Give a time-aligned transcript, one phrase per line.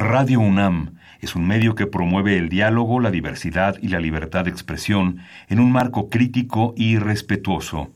[0.00, 4.50] Radio UNAM es un medio que promueve el diálogo, la diversidad y la libertad de
[4.50, 5.18] expresión
[5.50, 7.90] en un marco crítico y respetuoso.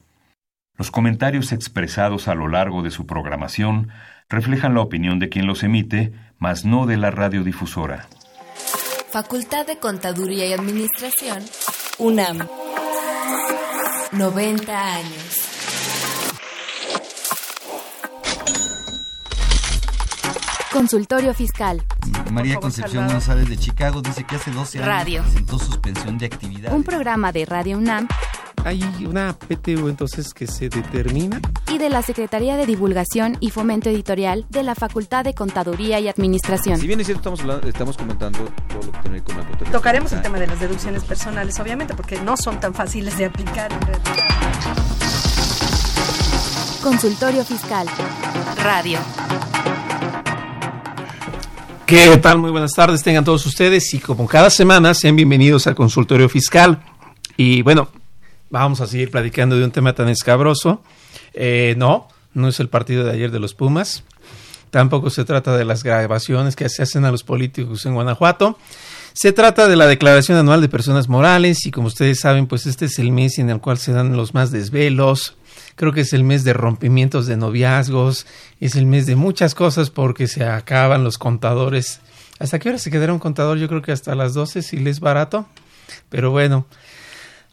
[0.77, 3.89] Los comentarios expresados a lo largo de su programación
[4.29, 8.07] reflejan la opinión de quien los emite, mas no de la radiodifusora.
[9.11, 11.43] Facultad de Contaduría y Administración,
[11.97, 12.47] UNAM.
[14.13, 15.44] 90 años.
[20.79, 21.85] Consultorio Fiscal.
[22.33, 25.23] María Concepción González de Chicago dice que hace 12 años Radio.
[25.23, 26.73] presentó suspensión de actividad.
[26.75, 28.09] Un programa de Radio UNAM
[28.65, 31.41] Hay una PTU entonces que se determina.
[31.69, 36.09] y de la Secretaría de Divulgación y Fomento Editorial de la Facultad de Contaduría y
[36.09, 36.81] Administración.
[36.81, 38.39] Si bien es cierto, estamos, hablando- estamos comentando
[38.69, 41.05] todo lo que tiene que ver con la autoridad Tocaremos el tema de las deducciones
[41.05, 44.25] personales, obviamente, porque no son tan fáciles de aplicar en realidad.
[46.83, 47.87] Consultorio Fiscal.
[48.57, 48.99] Radio.
[51.87, 52.39] ¿Qué tal?
[52.39, 56.83] Muy buenas tardes, tengan todos ustedes y como cada semana sean bienvenidos al consultorio fiscal.
[57.37, 57.89] Y bueno,
[58.49, 60.83] vamos a seguir platicando de un tema tan escabroso.
[61.35, 64.03] Eh, no, no es el partido de ayer de los Pumas.
[64.71, 68.59] Tampoco se trata de las grabaciones que se hacen a los políticos en Guanajuato.
[69.13, 72.87] Se trata de la declaración anual de personas morales y como ustedes saben, pues este
[72.87, 75.37] es el mes en el cual se dan los más desvelos.
[75.77, 78.27] Creo que es el mes de rompimientos de noviazgos,
[78.61, 82.01] es el mes de muchas cosas porque se acaban los contadores.
[82.39, 83.59] ¿Hasta qué hora se quedará un contador?
[83.59, 85.47] Yo creo que hasta las 12 si le es barato.
[86.09, 86.67] Pero bueno,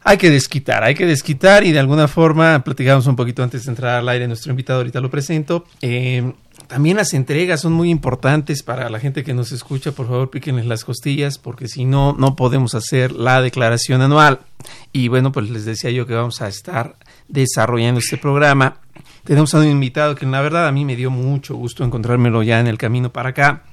[0.03, 3.71] hay que desquitar, hay que desquitar y de alguna forma platicamos un poquito antes de
[3.71, 4.27] entrar al aire.
[4.27, 5.65] Nuestro invitado ahorita lo presento.
[5.81, 6.33] Eh,
[6.72, 9.91] también las entregas son muy importantes para la gente que nos escucha.
[9.91, 14.39] Por favor, píquenles las costillas porque si no, no podemos hacer la declaración anual.
[14.94, 16.95] Y bueno, pues les decía yo que vamos a estar
[17.27, 18.77] desarrollando este programa.
[19.25, 22.61] Tenemos a un invitado que la verdad a mí me dio mucho gusto encontrármelo ya
[22.61, 23.64] en el camino para acá.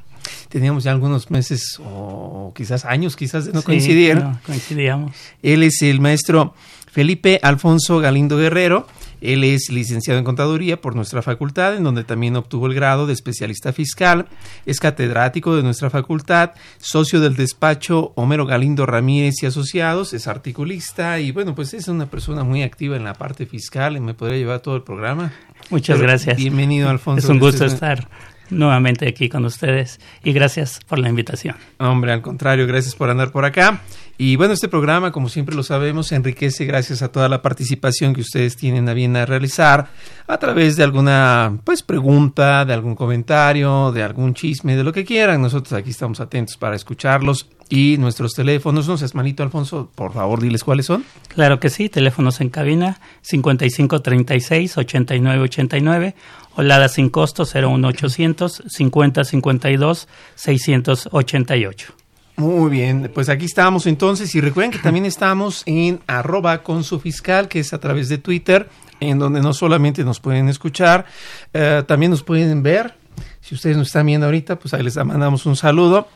[0.48, 4.16] Teníamos ya algunos meses o quizás años quizás de no Sí, coincidir.
[4.16, 5.12] no, coincidíamos.
[5.41, 6.52] Él es el maestro
[6.91, 8.88] Felipe Alfonso Galindo Guerrero.
[9.20, 13.12] Él es licenciado en contaduría por nuestra facultad, en donde también obtuvo el grado de
[13.12, 14.26] especialista fiscal.
[14.66, 21.18] Es catedrático de nuestra facultad, socio del despacho Homero Galindo Ramírez y Asociados, es articulista
[21.20, 24.38] y bueno, pues es una persona muy activa en la parte fiscal y me podría
[24.38, 25.32] llevar todo el programa.
[25.70, 26.36] Muchas Pero gracias.
[26.36, 27.26] Bienvenido, Alfonso.
[27.26, 28.08] Es un gusto Este estar
[28.50, 31.56] nuevamente aquí con ustedes y gracias por la invitación.
[31.78, 33.81] Hombre, al contrario, gracias por andar por acá.
[34.20, 38.14] Y bueno, este programa, como siempre lo sabemos, se enriquece gracias a toda la participación
[38.14, 39.91] que ustedes tienen a bien a realizar
[40.26, 45.04] a través de alguna pues pregunta, de algún comentario, de algún chisme, de lo que
[45.04, 45.41] quieran.
[45.41, 48.88] Nosotros aquí estamos atentos para escucharlos y nuestros teléfonos.
[48.88, 51.04] No seas malito, Alfonso, por favor, diles cuáles son.
[51.28, 56.15] Claro que sí, teléfonos en cabina 5536-8989,
[56.58, 61.94] Olada sin costo 01800 5052 688.
[62.34, 66.98] Muy bien, pues aquí estamos entonces y recuerden que también estamos en arroba con su
[66.98, 68.68] fiscal, que es a través de Twitter,
[68.98, 71.06] en donde no solamente nos pueden escuchar,
[71.52, 72.92] eh, también nos pueden ver.
[73.41, 76.08] Si ustedes nos están viendo ahorita, pues ahí les mandamos un saludo.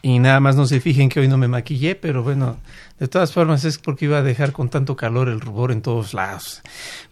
[0.00, 2.58] Y nada más no se fijen que hoy no me maquillé, pero bueno,
[2.98, 6.14] de todas formas es porque iba a dejar con tanto calor el rubor en todos
[6.14, 6.62] lados.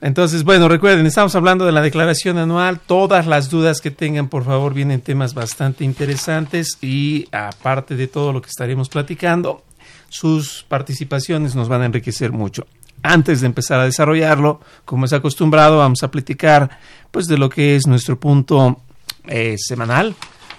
[0.00, 2.80] Entonces, bueno, recuerden, estamos hablando de la declaración anual.
[2.80, 8.32] Todas las dudas que tengan, por favor, vienen temas bastante interesantes y aparte de todo
[8.32, 9.62] lo que estaremos platicando,
[10.08, 12.66] sus participaciones nos van a enriquecer mucho.
[13.02, 16.78] Antes de empezar a desarrollarlo, como es acostumbrado, vamos a platicar
[17.10, 18.80] pues de lo que es nuestro punto
[19.26, 20.16] eh, semanal,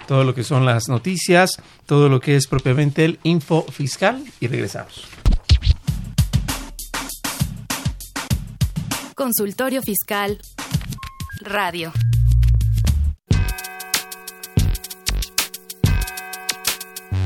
[0.08, 1.50] todo lo que son las noticias,
[1.84, 5.04] todo lo que es propiamente el info fiscal y regresamos.
[9.14, 10.40] Consultorio Fiscal.
[11.42, 11.92] Radio.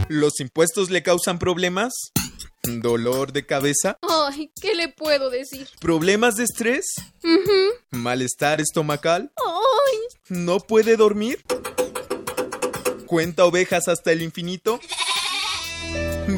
[0.08, 1.92] ¿Los impuestos le causan problemas?
[2.64, 3.96] ¿Dolor de cabeza?
[4.02, 5.68] Ay, ¿qué le puedo decir?
[5.80, 6.86] ¿Problemas de estrés?
[7.22, 7.74] Ujú.
[7.92, 9.30] ¿Malestar estomacal?
[9.36, 9.98] Ay,
[10.28, 11.44] ¿No puede dormir?
[13.12, 14.80] ¿Cuenta ovejas hasta el infinito?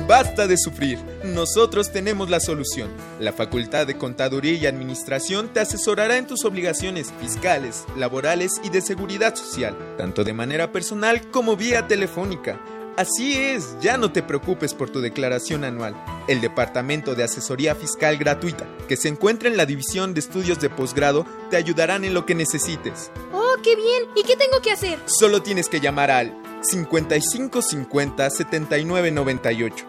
[0.09, 0.99] Basta de sufrir.
[1.23, 2.91] Nosotros tenemos la solución.
[3.21, 8.81] La Facultad de Contaduría y Administración te asesorará en tus obligaciones fiscales, laborales y de
[8.81, 12.61] seguridad social, tanto de manera personal como vía telefónica.
[12.97, 15.95] Así es, ya no te preocupes por tu declaración anual.
[16.27, 20.71] El Departamento de Asesoría Fiscal Gratuita, que se encuentra en la División de Estudios de
[20.71, 23.13] Posgrado, te ayudarán en lo que necesites.
[23.33, 24.03] oh, qué bien.
[24.17, 24.99] ¿Y qué tengo que hacer?
[25.07, 29.85] Solo tienes que llamar al 5550 7998.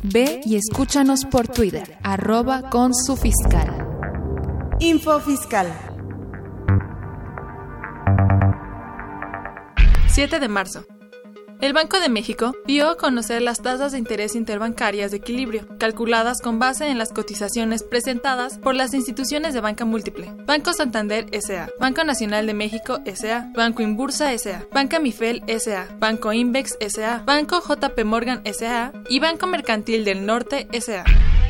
[0.03, 3.85] Ve y escúchanos por Twitter, arroba con su fiscal.
[4.79, 5.67] Info Fiscal.
[10.07, 10.85] 7 de marzo.
[11.61, 16.39] El Banco de México dio a conocer las tasas de interés interbancarias de equilibrio, calculadas
[16.41, 20.31] con base en las cotizaciones presentadas por las instituciones de banca múltiple.
[20.45, 26.31] Banco Santander S.A., Banco Nacional de México S.A., Banco Inbursa S.A., Banca Mifel S.A., Banco
[26.31, 28.93] Invex S.A., Banco JP Morgan S.A.
[29.09, 31.03] y Banco Mercantil del Norte S.A.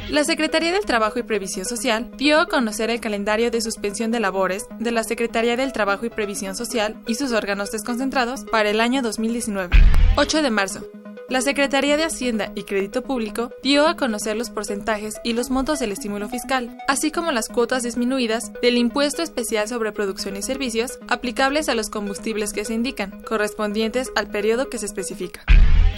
[0.10, 4.20] La Secretaría del Trabajo y Previsión Social dio a conocer el calendario de suspensión de
[4.20, 8.82] labores de la Secretaría del Trabajo y Previsión Social y sus órganos desconcentrados para el
[8.82, 9.70] año 2019.
[10.18, 10.88] 8 de marzo.
[11.30, 15.78] La Secretaría de Hacienda y Crédito Público dio a conocer los porcentajes y los montos
[15.78, 20.98] del estímulo fiscal, así como las cuotas disminuidas del impuesto especial sobre producción y servicios
[21.08, 25.46] aplicables a los combustibles que se indican, correspondientes al periodo que se especifica.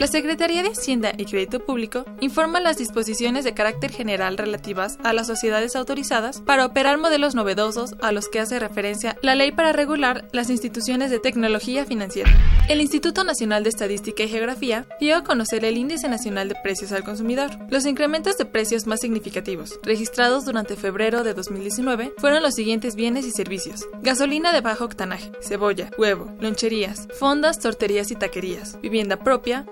[0.01, 5.13] La Secretaría de Hacienda y Crédito Público informa las disposiciones de carácter general relativas a
[5.13, 9.73] las sociedades autorizadas para operar modelos novedosos a los que hace referencia la ley para
[9.73, 12.31] regular las instituciones de tecnología financiera.
[12.67, 16.91] El Instituto Nacional de Estadística y Geografía dio a conocer el Índice Nacional de Precios
[16.93, 17.51] al Consumidor.
[17.69, 23.27] Los incrementos de precios más significativos, registrados durante febrero de 2019, fueron los siguientes bienes
[23.27, 23.87] y servicios.
[24.01, 29.67] Gasolina de bajo octanaje, cebolla, huevo, loncherías, fondas, torterías y taquerías, vivienda propia,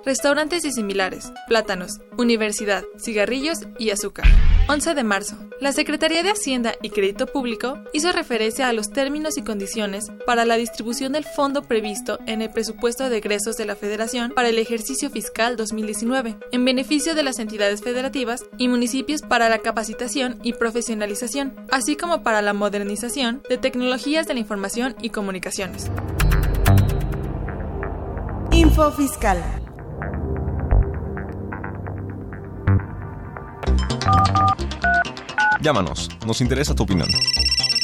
[0.63, 4.25] y similares, plátanos, universidad, cigarrillos y azúcar.
[4.68, 5.38] 11 de marzo.
[5.62, 10.45] La Secretaría de Hacienda y Crédito Público hizo referencia a los términos y condiciones para
[10.45, 14.60] la distribución del fondo previsto en el presupuesto de egresos de la Federación para el
[14.60, 20.54] ejercicio fiscal 2019, en beneficio de las entidades federativas y municipios para la capacitación y
[20.54, 25.89] profesionalización, así como para la modernización de tecnologías de la información y comunicaciones.
[28.51, 29.69] Info Fiscal.
[35.61, 37.07] Llámanos, nos interesa tu opinión.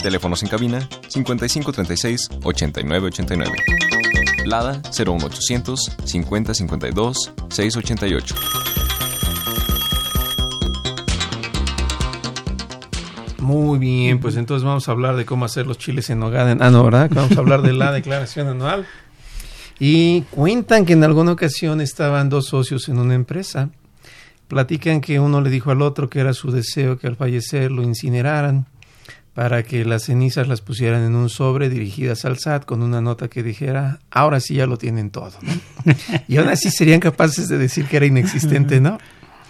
[0.01, 3.51] Teléfonos en cabina 5536 8989.
[4.45, 8.36] Lada 01800 5052 688.
[13.39, 16.57] Muy bien, pues entonces vamos a hablar de cómo hacer los chiles en nogada.
[16.60, 17.12] Ah, no, ¿verdad?
[17.13, 18.88] Vamos a hablar de la declaración anual.
[19.80, 23.69] Y cuentan que en alguna ocasión estaban dos socios en una empresa.
[24.47, 27.83] Platican que uno le dijo al otro que era su deseo que al fallecer lo
[27.83, 28.68] incineraran
[29.33, 33.27] para que las cenizas las pusieran en un sobre dirigidas al SAT con una nota
[33.27, 35.33] que dijera, ahora sí ya lo tienen todo.
[35.42, 35.94] ¿no?
[36.27, 38.97] y aún así serían capaces de decir que era inexistente, ¿no?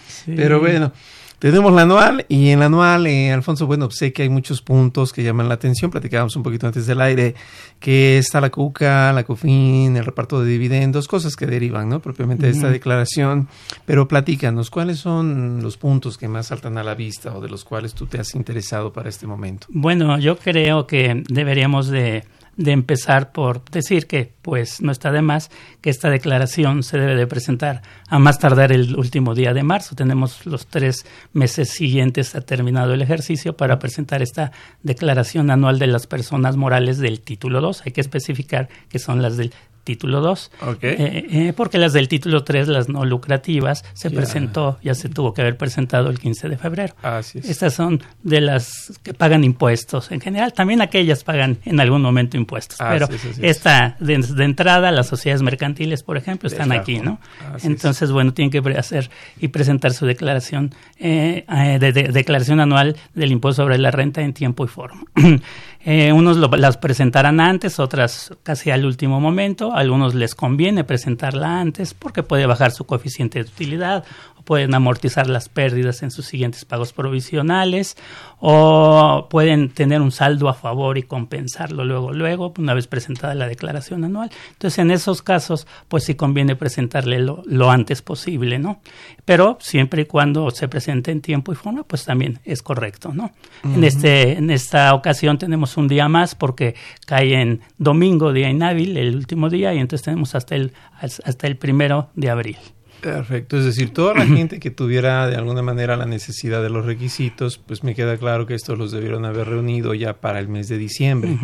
[0.08, 0.32] Sí.
[0.34, 0.92] Pero bueno,
[1.38, 5.12] tenemos la anual y en la anual, eh, Alfonso, bueno, sé que hay muchos puntos
[5.12, 5.90] que llaman la atención.
[5.90, 7.34] Platicábamos un poquito antes del aire
[7.78, 12.00] que está la CUCA, la COFIN, el reparto de dividendos, cosas que derivan, ¿no?
[12.00, 13.48] Propiamente de esta declaración.
[13.84, 17.64] Pero platícanos, ¿cuáles son los puntos que más saltan a la vista o de los
[17.64, 19.66] cuales tú te has interesado para este momento?
[19.70, 22.24] Bueno, yo creo que deberíamos de,
[22.56, 25.50] de empezar por decir que pues no está de más
[25.80, 29.94] que esta declaración se debe de presentar a más tardar el último día de marzo.
[29.94, 35.86] Tenemos los tres meses siguientes a terminado el ejercicio para presentar esta declaración anual de
[35.86, 37.82] las personas morales del título 2.
[37.86, 39.52] Hay que especificar que son las del
[39.86, 40.50] título 2.
[40.66, 40.78] Ok.
[40.82, 44.16] Eh, eh, porque las del título 3, las no lucrativas, se Ya.
[44.16, 46.94] presentó, ya se tuvo que haber presentado el 15 de febrero.
[47.02, 47.48] Así es.
[47.48, 50.10] Estas son de las que pagan impuestos.
[50.10, 52.80] En general, también aquellas pagan en algún momento impuestos.
[52.80, 57.20] Así pero es, esta, de, de entrada, las sociedades mercantiles, por ejemplo, están aquí, ¿no?
[57.54, 59.08] así Entonces, bueno, tienen que hacer
[59.40, 64.20] y presentar su declaración, eh, eh, de, de- declaración anual del impuesto sobre la renta
[64.22, 65.04] en tiempo y forma.
[65.84, 69.72] Eh, unos lo- las presentarán antes, otras casi al último momento.
[69.72, 74.04] A algunos les conviene presentarla antes porque puede bajar su coeficiente de utilidad
[74.46, 77.96] pueden amortizar las pérdidas en sus siguientes pagos provisionales
[78.38, 83.48] o pueden tener un saldo a favor y compensarlo luego, luego, una vez presentada la
[83.48, 84.30] declaración anual.
[84.52, 88.80] Entonces, en esos casos, pues sí conviene presentarle lo, lo antes posible, ¿no?
[89.24, 93.32] Pero siempre y cuando se presente en tiempo y forma, pues también es correcto, ¿no?
[93.64, 98.96] En este en esta ocasión tenemos un día más porque cae en domingo, día inhábil,
[98.96, 102.56] el último día, y entonces tenemos hasta el, hasta el primero de abril.
[103.00, 106.84] Perfecto, es decir, toda la gente que tuviera de alguna manera la necesidad de los
[106.84, 110.68] requisitos, pues me queda claro que estos los debieron haber reunido ya para el mes
[110.68, 111.38] de diciembre.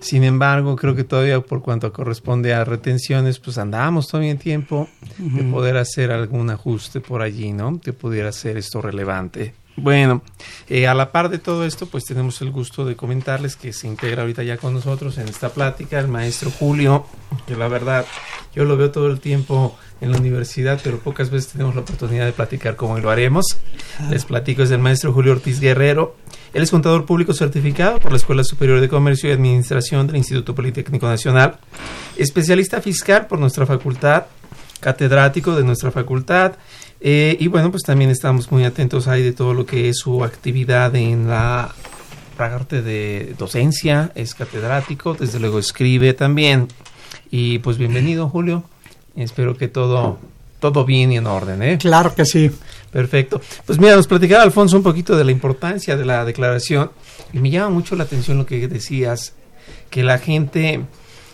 [0.00, 4.88] Sin embargo, creo que todavía por cuanto corresponde a retenciones, pues andamos todavía en tiempo
[5.16, 7.80] de poder hacer algún ajuste por allí, ¿no?
[7.80, 9.54] Que pudiera ser esto relevante.
[9.76, 10.22] Bueno,
[10.68, 13.86] eh, a la par de todo esto, pues tenemos el gusto de comentarles que se
[13.86, 17.06] integra ahorita ya con nosotros en esta plática el maestro Julio,
[17.46, 18.04] que la verdad
[18.54, 22.26] yo lo veo todo el tiempo en la universidad, pero pocas veces tenemos la oportunidad
[22.26, 23.46] de platicar como lo haremos.
[24.10, 26.16] Les platico, es el maestro Julio Ortiz Guerrero.
[26.52, 30.54] Él es contador público certificado por la Escuela Superior de Comercio y Administración del Instituto
[30.54, 31.58] Politécnico Nacional,
[32.16, 34.24] especialista fiscal por nuestra facultad,
[34.80, 36.54] catedrático de nuestra facultad,
[37.00, 40.22] eh, y bueno, pues también estamos muy atentos ahí de todo lo que es su
[40.24, 41.74] actividad en la
[42.36, 46.68] parte de docencia, es catedrático, desde luego escribe también.
[47.30, 48.64] Y pues bienvenido, Julio.
[49.16, 50.18] Espero que todo,
[50.60, 51.78] todo bien y en orden, ¿eh?
[51.78, 52.50] Claro que sí.
[52.92, 53.40] Perfecto.
[53.64, 56.90] Pues mira, nos platicaba Alfonso un poquito de la importancia de la declaración
[57.32, 59.32] y me llama mucho la atención lo que decías,
[59.88, 60.82] que la gente,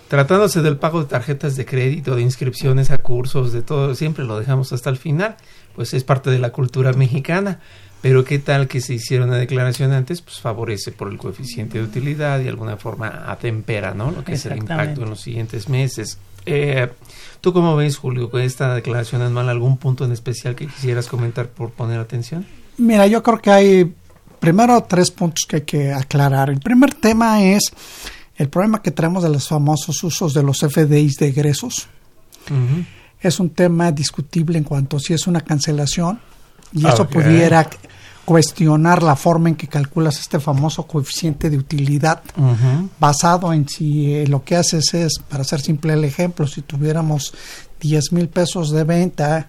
[0.06, 4.38] tratándose del pago de tarjetas de crédito, de inscripciones a cursos, de todo, siempre lo
[4.38, 5.36] dejamos hasta el final,
[5.74, 7.60] pues es parte de la cultura mexicana.
[8.00, 11.84] Pero qué tal que se hiciera una declaración antes, pues favorece por el coeficiente de
[11.84, 14.12] utilidad y de alguna forma atempera, ¿no?
[14.12, 16.18] Lo que es el impacto en los siguientes meses.
[16.46, 16.88] Eh,
[17.40, 19.48] ¿Tú cómo ves, Julio, con esta declaración anual?
[19.48, 22.46] ¿Algún punto en especial que quisieras comentar por poner atención?
[22.78, 23.92] Mira, yo creo que hay
[24.38, 26.50] primero tres puntos que hay que aclarar.
[26.50, 27.72] El primer tema es
[28.36, 31.88] el problema que tenemos de los famosos usos de los FDIs de egresos.
[33.20, 36.20] Es un tema discutible en cuanto a si es una cancelación
[36.72, 37.68] y Ah, eso pudiera
[38.28, 42.20] cuestionar la forma en que calculas este famoso coeficiente de utilidad
[43.00, 47.32] basado en si eh, lo que haces es, para hacer simple el ejemplo, si tuviéramos
[47.80, 49.48] 10 mil pesos de venta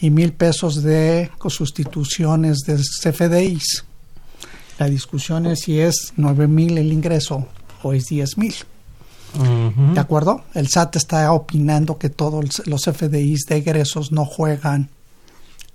[0.00, 3.84] y mil pesos de sustituciones de CFDIs,
[4.80, 7.46] la discusión es si es 9 mil el ingreso
[7.84, 8.54] o es 10 mil.
[9.94, 10.42] ¿De acuerdo?
[10.54, 14.90] El SAT está opinando que todos los FDIs de egresos no juegan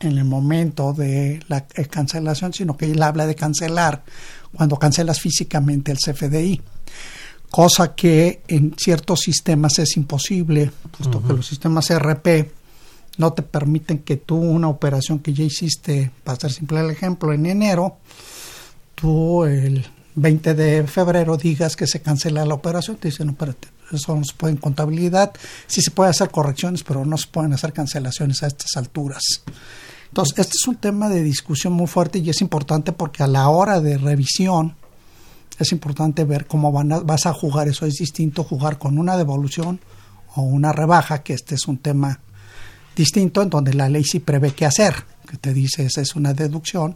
[0.03, 4.03] en el momento de la eh, cancelación, sino que él habla de cancelar
[4.53, 6.62] cuando cancelas físicamente el CFDI.
[7.50, 12.51] Cosa que en ciertos sistemas es imposible, puesto que los sistemas RP
[13.17, 17.31] no te permiten que tú una operación que ya hiciste, para hacer simple el ejemplo,
[17.31, 17.98] en enero,
[18.95, 23.67] tú el 20 de febrero digas que se cancela la operación, te dicen, no, espérate,
[23.91, 25.33] eso no se puede en contabilidad,
[25.67, 29.43] sí se puede hacer correcciones, pero no se pueden hacer cancelaciones a estas alturas.
[30.13, 33.50] Entonces, este es un tema de discusión muy fuerte y es importante porque a la
[33.50, 34.75] hora de revisión
[35.58, 37.67] es importante ver cómo van a- vas a jugar.
[37.67, 39.79] Eso es distinto jugar con una devolución
[40.36, 42.20] o una rebaja, que este es un tema
[42.96, 44.93] distinto en donde la ley sí prevé qué hacer,
[45.27, 46.96] que te dice esa es una deducción,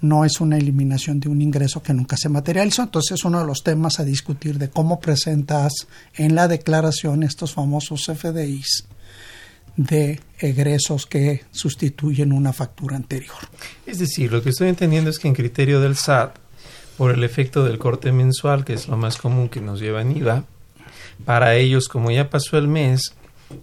[0.00, 2.82] no es una eliminación de un ingreso que nunca se materializó.
[2.82, 5.72] Entonces es uno de los temas a discutir de cómo presentas
[6.16, 8.86] en la declaración estos famosos FDIs
[9.76, 13.34] de egresos que sustituyen una factura anterior.
[13.86, 16.36] Es decir, lo que estoy entendiendo es que en criterio del SAT,
[16.96, 20.16] por el efecto del corte mensual, que es lo más común que nos lleva en
[20.16, 20.44] IVA,
[21.24, 23.14] para ellos, como ya pasó el mes,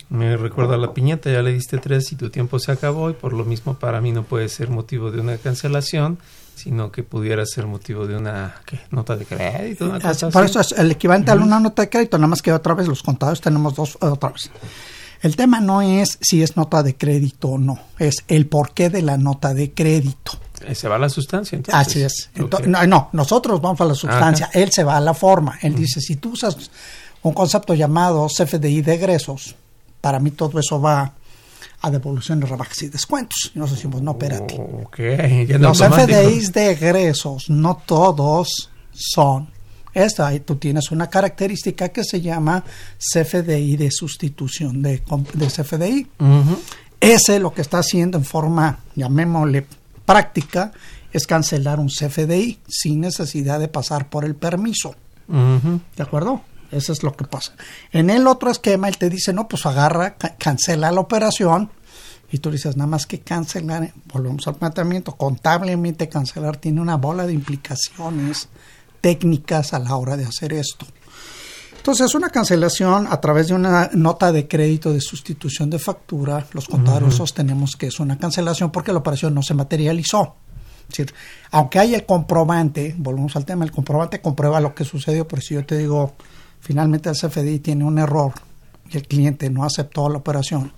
[0.09, 3.33] me recuerda la piñata, ya le diste tres y tu tiempo se acabó, y por
[3.33, 6.17] lo mismo para mí no puede ser motivo de una cancelación,
[6.55, 8.79] sino que pudiera ser motivo de una ¿qué?
[8.91, 9.85] nota de crédito.
[9.85, 10.51] Una cosa Por así.
[10.51, 13.01] eso es el equivalente a una nota de crédito, nada más que otra vez los
[13.01, 14.51] contadores tenemos dos eh, otra vez.
[15.21, 19.01] El tema no es si es nota de crédito o no, es el porqué de
[19.03, 20.31] la nota de crédito.
[20.65, 21.87] Eh, Se va la sustancia, entonces.
[21.87, 22.29] Así es.
[22.65, 24.59] No, no, nosotros vamos a la sustancia, Ajá.
[24.59, 25.59] él se va a la forma.
[25.61, 26.55] Él dice, si tú usas
[27.21, 29.55] un concepto llamado CFDI de egresos,
[30.01, 31.13] para mí todo eso va
[31.81, 33.51] a devoluciones, rebajas y descuentos.
[33.53, 34.55] Y nosotros decimos, no, espérate.
[34.83, 34.99] Ok,
[35.47, 35.79] ya no Los.
[35.79, 39.50] FDIs de egresos, no todos son.
[39.93, 42.63] Esta, ahí tú tienes una característica que se llama
[42.97, 45.01] CFDI de sustitución de,
[45.33, 46.07] de CFDI.
[46.99, 49.65] Ese lo que está haciendo en forma, llamémosle
[50.05, 50.71] práctica,
[51.11, 54.95] es cancelar un CFDI sin necesidad de pasar por el permiso.
[55.27, 56.41] ¿De acuerdo?
[56.71, 57.53] Eso es lo que pasa.
[57.91, 61.69] En el otro esquema, él te dice, no, pues agarra, ca- cancela la operación.
[62.31, 67.27] Y tú dices, nada más que cancelar, volvemos al planteamiento, contablemente cancelar tiene una bola
[67.27, 68.47] de implicaciones
[69.01, 70.85] técnicas a la hora de hacer esto.
[71.75, 76.67] Entonces, una cancelación a través de una nota de crédito de sustitución de factura, los
[76.67, 80.35] contadores sostenemos que es una cancelación porque la operación no se materializó.
[80.83, 81.13] Es decir,
[81.49, 85.55] aunque haya el comprobante, volvemos al tema, el comprobante comprueba lo que sucedió, pero si
[85.55, 86.13] yo te digo,
[86.59, 88.33] finalmente el CFDI tiene un error
[88.91, 90.71] y el cliente no aceptó la operación.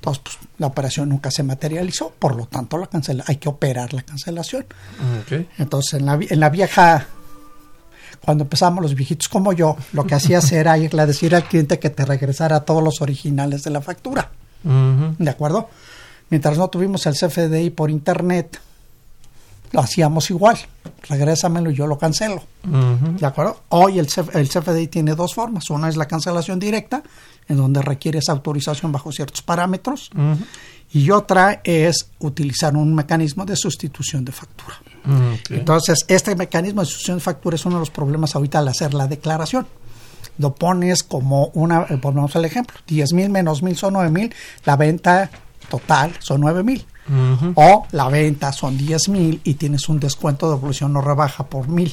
[0.00, 3.92] Entonces pues, la operación nunca se materializó, por lo tanto la cancela, hay que operar
[3.92, 4.64] la cancelación.
[5.20, 5.46] Ok.
[5.58, 7.06] Entonces, en la, en la vieja
[8.24, 11.78] cuando empezamos los viejitos como yo, lo que hacías era irle a decir al cliente
[11.78, 14.30] que te regresara todos los originales de la factura.
[14.62, 15.70] ¿De acuerdo?
[16.28, 18.60] Mientras no tuvimos el CFDI por internet,
[19.72, 20.58] lo hacíamos igual.
[21.08, 22.42] Regrésamelo y yo lo cancelo.
[22.62, 23.62] ¿De acuerdo?
[23.70, 25.70] Hoy el, el CFDI tiene dos formas.
[25.70, 27.02] Una es la cancelación directa,
[27.48, 30.10] en donde requieres autorización bajo ciertos parámetros.
[30.92, 34.76] Y otra es utilizar un mecanismo de sustitución de factura.
[35.50, 38.92] Entonces, este mecanismo de sustitución de factura es uno de los problemas ahorita al hacer
[38.94, 39.66] la declaración.
[40.38, 44.34] Lo pones como una, eh, ponemos el ejemplo, 10 mil menos mil son 9 mil,
[44.64, 45.30] la venta
[45.68, 46.86] total son 9 mil.
[47.54, 51.68] O la venta son 10 mil y tienes un descuento de evolución o rebaja por
[51.68, 51.92] mil.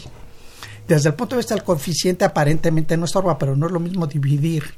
[0.88, 4.08] Desde el punto de vista del coeficiente aparentemente no estorba, pero no es lo mismo
[4.08, 4.76] dividir,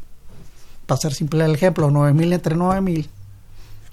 [0.86, 3.10] para ser simple el ejemplo, 9 mil entre 9 mil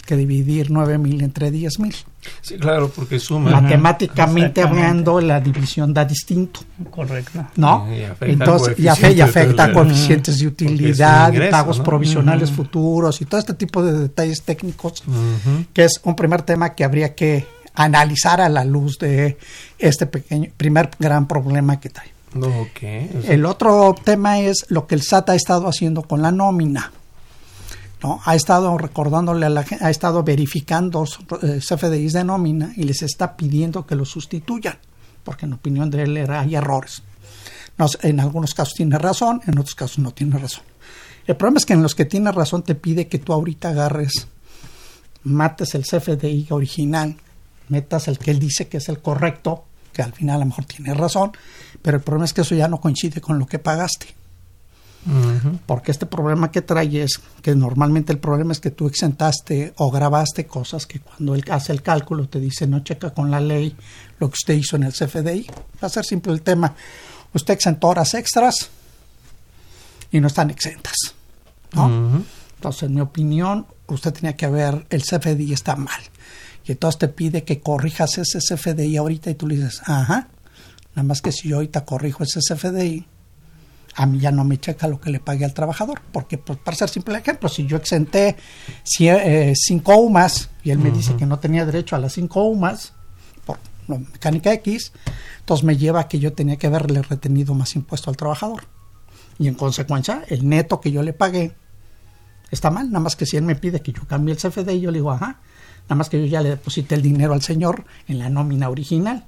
[0.07, 1.95] que dividir 9 mil entre 10 mil.
[2.41, 3.51] Sí, claro, porque suma.
[3.61, 6.61] Matemáticamente hablando, la división da distinto.
[6.91, 7.45] Correcto.
[7.57, 7.87] ¿No?
[7.95, 11.85] Y afecta Entonces, y, afe- y afecta coeficientes de utilidad, ingreso, pagos ¿no?
[11.85, 15.05] provisionales futuros y todo este tipo de detalles técnicos,
[15.75, 19.37] que es un primer tema que habría que analizar a la luz de
[19.79, 22.11] este pequeño, primer gran problema que trae.
[22.35, 22.83] Ok.
[23.29, 26.91] El otro tema es lo que el SAT ha estado haciendo con la nómina.
[28.03, 28.21] ¿No?
[28.25, 31.05] Ha estado recordándole a la ha estado verificando
[31.43, 34.79] eh, CFDIs de nómina y les está pidiendo que lo sustituyan,
[35.25, 37.03] porque en opinión de él hay errores.
[38.03, 40.65] En algunos casos tiene razón, en otros casos no tiene razón.
[41.27, 44.29] El problema es que en los que tiene razón te pide que tú ahorita agarres,
[45.25, 47.17] mates el CFDI original,
[47.69, 50.65] metas el que él dice que es el correcto, que al final a lo mejor
[50.65, 51.33] tiene razón,
[51.83, 54.15] pero el problema es que eso ya no coincide con lo que pagaste.
[55.67, 59.91] Porque este problema que trae es que normalmente el problema es que tú exentaste o
[59.91, 63.77] grabaste cosas que cuando él hace el cálculo te dice no checa con la ley
[64.19, 65.47] lo que usted hizo en el CFDI.
[65.83, 66.75] Va a ser simple el tema.
[67.33, 68.71] Usted exentó horas extras
[70.11, 70.97] y no están exentas.
[71.73, 72.25] ¿no?
[72.57, 76.01] Entonces, en mi opinión, usted tenía que ver el CFDI está mal.
[76.65, 80.29] Y entonces te pide que corrijas ese CFDI ahorita y tú le dices, ajá,
[80.95, 83.07] nada más que si yo ahorita corrijo ese CFDI,
[83.97, 86.77] a mí ya no me checa lo que le pague al trabajador, porque pues, para
[86.77, 88.37] ser simple ejemplo, si yo exenté
[88.85, 92.45] cie- eh, cinco UMAS y él me dice que no tenía derecho a las cinco
[92.45, 92.93] UMAS
[93.47, 94.93] por no, mecánica X,
[95.41, 98.65] entonces me lleva a que yo tenía que haberle retenido más impuesto al trabajador.
[99.39, 101.55] Y en consecuencia, el neto que yo le pagué
[102.51, 104.91] está mal, nada más que si él me pide que yo cambie el CFD, yo
[104.91, 105.41] le digo, ajá,
[105.85, 109.25] nada más que yo ya le deposité el dinero al señor en la nómina original.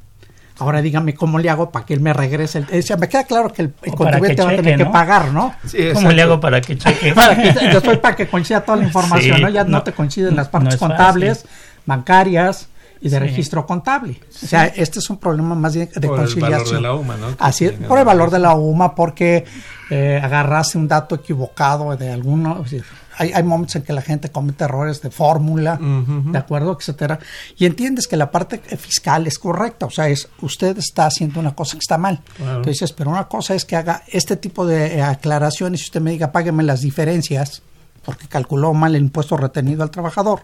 [0.61, 2.65] Ahora dígame cómo le hago para que él me regrese.
[2.71, 4.87] El, o sea, me queda claro que el, el contribuyente que va a tener que
[4.87, 5.55] pagar, ¿no?
[5.95, 7.13] ¿Cómo le hago para que cheque?
[7.15, 9.49] Para que- después para que coincida toda la información, Sí, ¿no?
[9.49, 11.51] Ya no, no, te coinciden las partes es contables, fácil.
[11.87, 12.69] bancarias
[13.01, 13.21] y de Sí.
[13.21, 14.21] registro contable.
[14.43, 17.17] O sea, este es un problema más bien de Por el valor de la UMA,
[17.17, 17.27] ¿no?
[17.39, 19.45] Así es, por el valor de la UMA, porque
[19.91, 22.57] eh, agarraste un dato equivocado de alguno.
[22.65, 22.85] es decir,
[23.21, 27.19] hay, hay momentos en que la gente comete errores de fórmula, de acuerdo, etcétera,
[27.57, 31.53] y entiendes que la parte fiscal es correcta, o sea, es usted está haciendo una
[31.55, 32.21] cosa que está mal.
[32.37, 32.59] Claro.
[32.59, 36.13] Entonces, pero una cosa es que haga este tipo de eh, aclaraciones y usted me
[36.13, 37.63] diga, págueme las diferencias,
[38.05, 40.43] porque calculó mal el impuesto retenido al trabajador.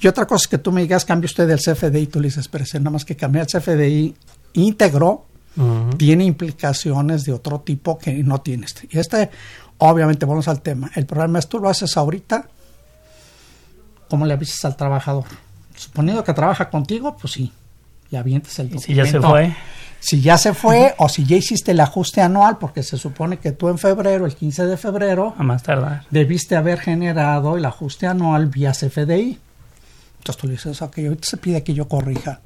[0.00, 2.42] Y otra cosa es que tú me digas, cambie usted el CFDI, tú le dices,
[2.42, 4.14] espérese, nada más que cambiar el CFDI
[4.54, 5.24] íntegro
[5.96, 8.86] tiene implicaciones de otro tipo que no tiene este.
[8.92, 9.28] Y este,
[9.78, 10.88] obviamente, vamos al tema.
[10.94, 12.46] El problema es tú lo haces ahorita,
[14.08, 15.24] ¿cómo le avisas al trabajador?
[15.74, 17.52] Suponiendo que trabaja contigo, pues sí,
[18.10, 19.30] le avientes el ¿Y si ya se documento.
[19.50, 19.56] fue?
[20.00, 23.50] Si ya se fue o si ya hiciste el ajuste anual, porque se supone que
[23.50, 26.04] tú en febrero, el 15 de febrero, A más tardar.
[26.10, 29.40] debiste haber generado el ajuste anual vía CFDI.
[30.18, 32.40] Entonces tú le dices, ok, ahorita se pide que yo corrija.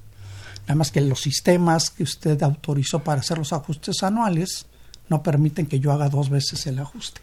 [0.63, 4.67] Nada más que los sistemas que usted autorizó para hacer los ajustes anuales
[5.09, 7.21] no permiten que yo haga dos veces el ajuste.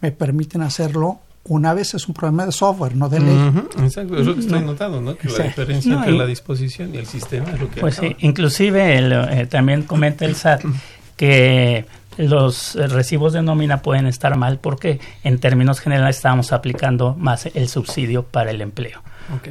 [0.00, 3.36] Me permiten hacerlo una vez, es un problema de software, no de ley.
[3.36, 4.66] Ujú, Exacto, es lo que estoy No.
[4.66, 5.16] notando, ¿no?
[5.16, 5.60] Que la Exacto.
[5.62, 8.12] diferencia No, entre y- la disposición y el sistema es lo que Pues acaba.
[8.12, 10.62] sí, inclusive el, eh, también comenta el SAT
[11.16, 11.86] que
[12.16, 17.46] los eh, recibos de nómina pueden estar mal porque en términos generales estábamos aplicando más
[17.54, 19.02] el subsidio para el empleo.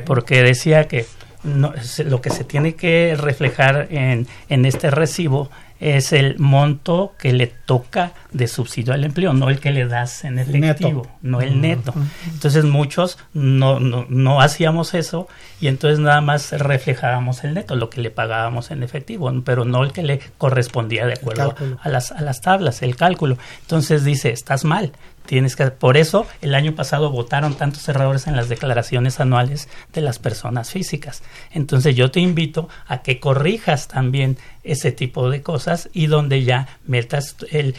[0.05, 1.05] Porque decía que
[1.43, 7.13] no, se- lo que se tiene que reflejar en, en este recibo es el monto
[7.19, 11.11] que le toca de subsidio al empleo, no el que le das en efectivo, Neto.
[11.23, 11.93] no el neto.
[12.31, 15.27] Entonces muchos no, no, no hacíamos eso
[15.59, 19.83] y entonces nada más reflejábamos el neto, lo que le pagábamos en efectivo, pero no
[19.83, 23.37] el que le correspondía de acuerdo a las, a las tablas, el cálculo.
[23.61, 24.93] Entonces dice, estás mal.
[25.25, 30.01] Tienes que, por eso el año pasado votaron tantos errores en las declaraciones anuales de
[30.01, 31.23] las personas físicas.
[31.51, 36.67] Entonces yo te invito a que corrijas también ese tipo de cosas y donde ya
[36.85, 37.75] metas el,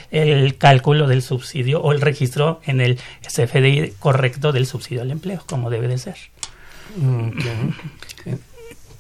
[0.59, 5.71] cálculo del subsidio o el registro en el CFDI correcto del subsidio al empleo, como
[5.71, 6.17] debe de ser.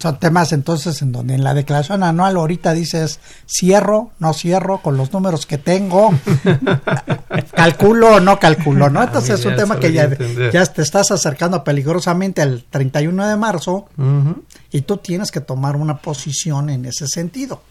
[0.04, 4.98] Son temas entonces en donde en la declaración anual ahorita dices cierro, no cierro con
[4.98, 6.12] los números que tengo,
[7.56, 9.02] calculo o no calculo, ¿no?
[9.02, 10.10] Entonces Ah, es un tema que ya,
[10.52, 13.88] ya te estás acercando peligrosamente al 31 de marzo
[14.70, 17.62] y tú tienes que tomar una posición en ese sentido.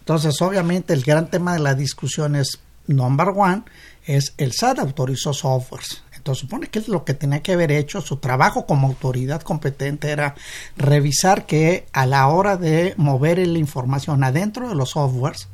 [0.00, 3.62] Entonces, obviamente, el gran tema de la discusión es, number one,
[4.04, 6.02] es el SAT autorizó softwares.
[6.34, 8.00] Supone que lo que tenía que haber hecho.
[8.00, 10.34] Su trabajo como autoridad competente era
[10.76, 15.48] revisar que a la hora de mover la información adentro de los softwares,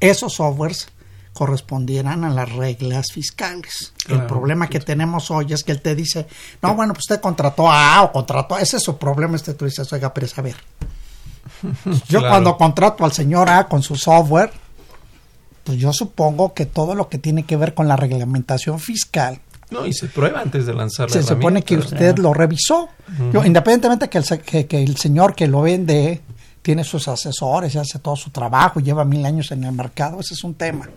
[0.00, 0.88] esos softwares
[1.32, 3.92] correspondieran a las reglas fiscales.
[4.08, 6.26] el problema que tenemos hoy es que él te dice,
[6.60, 8.60] no, bueno, pues usted contrató a A o contrató a...
[8.60, 10.56] Ese es su problema, este tú dices, oiga, pero es a ver.
[12.08, 12.28] Yo Claro.
[12.28, 14.52] cuando contrato al señor A con su software,
[15.64, 19.40] pues yo supongo que todo lo que tiene que ver con la reglamentación fiscal,
[19.72, 22.88] No, y se prueba antes de lanzar la se supone que usted lo revisó.
[23.44, 26.20] Independientemente que el, que, que el señor que lo vende
[26.62, 30.34] tiene sus asesores y hace todo su trabajo, lleva mil años en el mercado, ese
[30.34, 30.88] es un tema.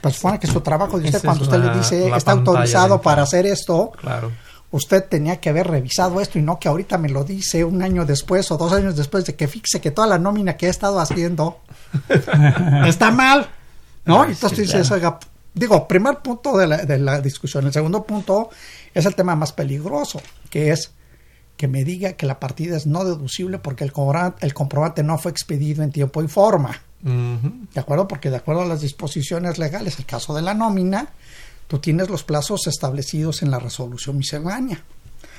[0.00, 2.96] Pero supone que su trabajo de usted, Esa cuando usted la- le dice está autorizado
[2.96, 4.32] de para hacer esto, Claro.
[4.70, 8.06] usted tenía que haber revisado esto y no que ahorita me lo dice un año
[8.06, 10.98] después o dos años después de que fixe que toda la nómina que he estado
[11.00, 11.58] haciendo
[12.86, 13.46] está mal.
[14.06, 14.22] ¿No?
[14.22, 14.94] Ay, Entonces sí, dices, claro.
[14.94, 15.18] oiga,
[15.54, 17.66] digo, primer punto de la, de la discusión.
[17.66, 18.50] El segundo punto
[18.94, 20.92] es el tema más peligroso, que es
[21.56, 25.18] que me diga que la partida es no deducible porque el, cobra- el comprobante no
[25.18, 26.80] fue expedido en tiempo y forma.
[27.02, 28.06] ¿De acuerdo?
[28.08, 31.08] Porque de acuerdo a las disposiciones legales, el caso de la nómina,
[31.66, 34.82] tú tienes los plazos establecidos en la resolución miscelánea.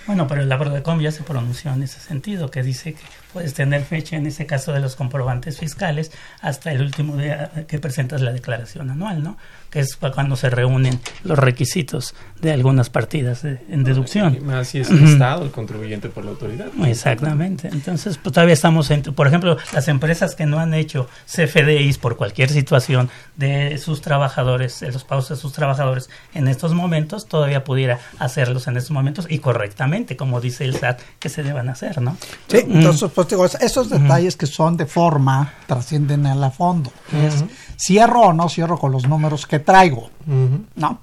[0.08, 3.02] Bueno, pero el Abrodecom ya se pronunció en ese sentido, que dice que
[3.34, 7.80] puedes tener fecha en ese caso de los comprobantes fiscales hasta el último día que
[7.80, 9.38] presentas la declaración anual, ¿no?
[9.70, 14.36] Que es cuando se reúnen los requisitos de algunas partidas de- en deducción.
[14.36, 16.67] Y más si es el Estado el contribuyente por la autoridad.
[16.86, 17.70] Exactamente.
[17.70, 22.17] Entonces, pues todavía estamos en, por ejemplo, las empresas que no han hecho CFDIs por
[22.17, 27.63] cualquier situación de sus trabajadores, de los pagos de sus trabajadores en estos momentos, todavía
[27.63, 32.02] pudiera hacerlos en estos momentos y correctamente, como dice el SAT, que se deban hacer,
[32.02, 32.17] ¿no?
[32.48, 32.82] Sí, Mm.
[33.24, 36.92] Pues digo, es- esos detalles que son de forma trascienden a la fondo.
[37.14, 37.48] Es, Ujú.
[37.78, 40.10] cierro o no cierro con los números que traigo.
[40.76, 41.00] ¿no?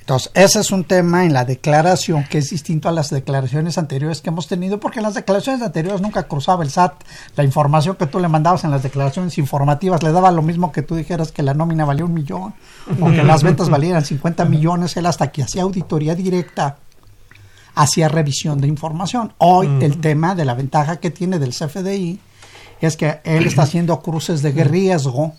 [0.00, 4.20] Entonces, ese es un tema en la declaración que es distinto a las declaraciones anteriores
[4.20, 6.92] que hemos tenido, porque en las declaraciones anteriores nunca cruzaba el SAT
[7.34, 10.82] la información que tú le mandabas en las declaraciones informativas, le daba lo mismo que
[10.82, 12.54] tú dijeras que la nómina valía un millón
[13.00, 16.76] o que las ventas valieran 50 millones, él hasta que hacía auditoría directa
[17.76, 19.32] hacía revisión de información.
[19.38, 22.18] Hoy el tema de la ventaja que tiene del CFDI
[22.80, 25.34] es que él está haciendo cruces de riesgo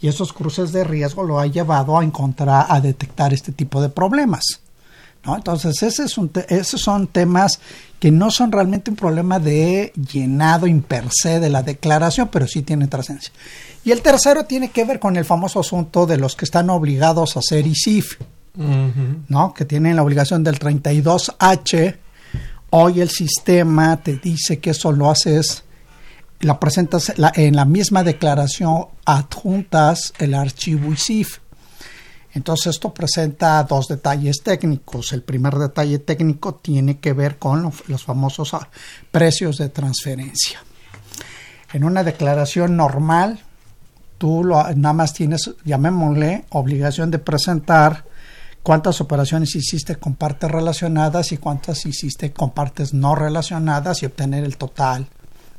[0.00, 3.88] y esos cruces de riesgo lo ha llevado a encontrar, a detectar este tipo de
[3.88, 4.44] problemas.
[5.24, 5.34] ¿no?
[5.36, 7.58] Entonces, ese es un te- esos son temas
[7.98, 12.46] que no son realmente un problema de llenado in per se de la declaración, pero
[12.46, 13.32] sí tienen trascendencia.
[13.84, 17.36] Y el tercero tiene que ver con el famoso asunto de los que están obligados
[17.36, 18.18] a hacer ISIF.
[18.56, 19.52] ¿No?
[19.54, 21.96] Que tienen la obligación del 32H.
[22.70, 25.64] Hoy el sistema te dice que eso lo haces,
[26.40, 31.38] la presentas en la misma declaración, adjuntas el archivo ISIF.
[32.32, 35.12] Entonces esto presenta dos detalles técnicos.
[35.12, 38.68] El primer detalle técnico tiene que ver con lo- los famosos ah,
[39.12, 40.58] precios de transferencia.
[41.72, 43.38] En una declaración normal,
[44.18, 48.04] tú lo, nada más tienes, llamémosle, obligación de presentar
[48.64, 54.42] cuántas operaciones hiciste con partes relacionadas y cuántas hiciste con partes no relacionadas y obtener
[54.42, 55.06] el total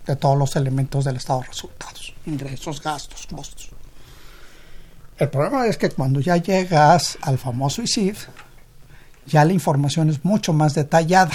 [0.07, 3.69] de todos los elementos del estado de resultados, ingresos, gastos, costos.
[5.17, 8.27] El problema es que cuando ya llegas al famoso ISIF,
[9.27, 11.33] ya la información es mucho más detallada.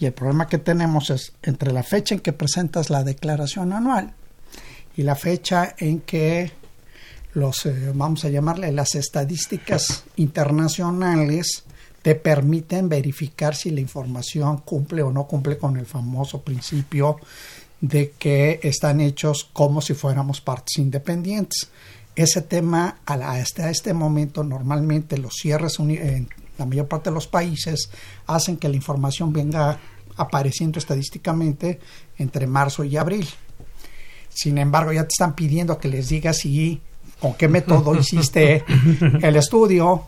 [0.00, 4.14] Y el problema que tenemos es entre la fecha en que presentas la declaración anual
[4.96, 6.52] y la fecha en que
[7.34, 11.64] los, eh, vamos a llamarle, las estadísticas internacionales
[12.02, 17.16] te permiten verificar si la información cumple o no cumple con el famoso principio
[17.80, 21.70] de que están hechos como si fuéramos partes independientes.
[22.14, 27.28] Ese tema, a hasta este momento, normalmente los cierres en la mayor parte de los
[27.28, 27.90] países
[28.26, 29.78] hacen que la información venga
[30.16, 31.78] apareciendo estadísticamente
[32.16, 33.28] entre marzo y abril.
[34.28, 36.80] Sin embargo, ya te están pidiendo que les digas si
[37.20, 38.64] con qué método hiciste
[39.22, 40.04] el estudio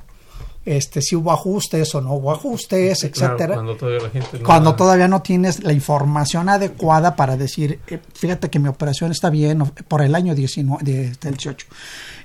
[0.62, 3.54] este, si hubo ajustes o no hubo ajustes, claro, etcétera.
[3.54, 7.80] cuando todavía la gente no Cuando ha- todavía no tienes la información adecuada para decir,
[7.88, 11.66] eh, fíjate que mi operación está bien por el año 19, de- del 18.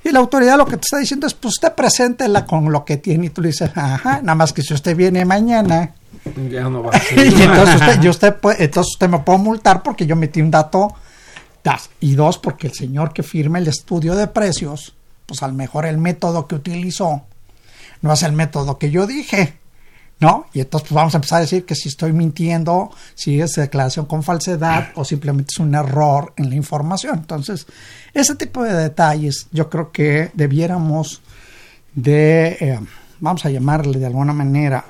[0.03, 2.97] Y la autoridad lo que te está diciendo es, pues usted preséntela con lo que
[2.97, 5.95] tiene y tú le dices, ajá, nada más que si usted viene mañana
[6.51, 7.17] Ya no va a ser.
[7.25, 10.51] y entonces usted, y usted puede- entonces usted me puede multar porque yo metí un
[10.51, 10.89] dato
[11.99, 14.93] y dos porque el señor que firma el estudio de precios
[15.25, 17.23] pues a lo mejor el método que utilizó
[18.01, 19.57] no es el método que yo dije
[20.19, 20.45] ¿no?
[20.53, 24.05] y entonces pues vamos a empezar a decir que si estoy mintiendo si es declaración
[24.05, 27.65] con falsedad o simplemente es un error en la información entonces
[28.13, 31.21] ese tipo de detalles yo creo que debiéramos
[31.95, 32.79] de eh,
[33.19, 34.85] vamos a llamarle de alguna manera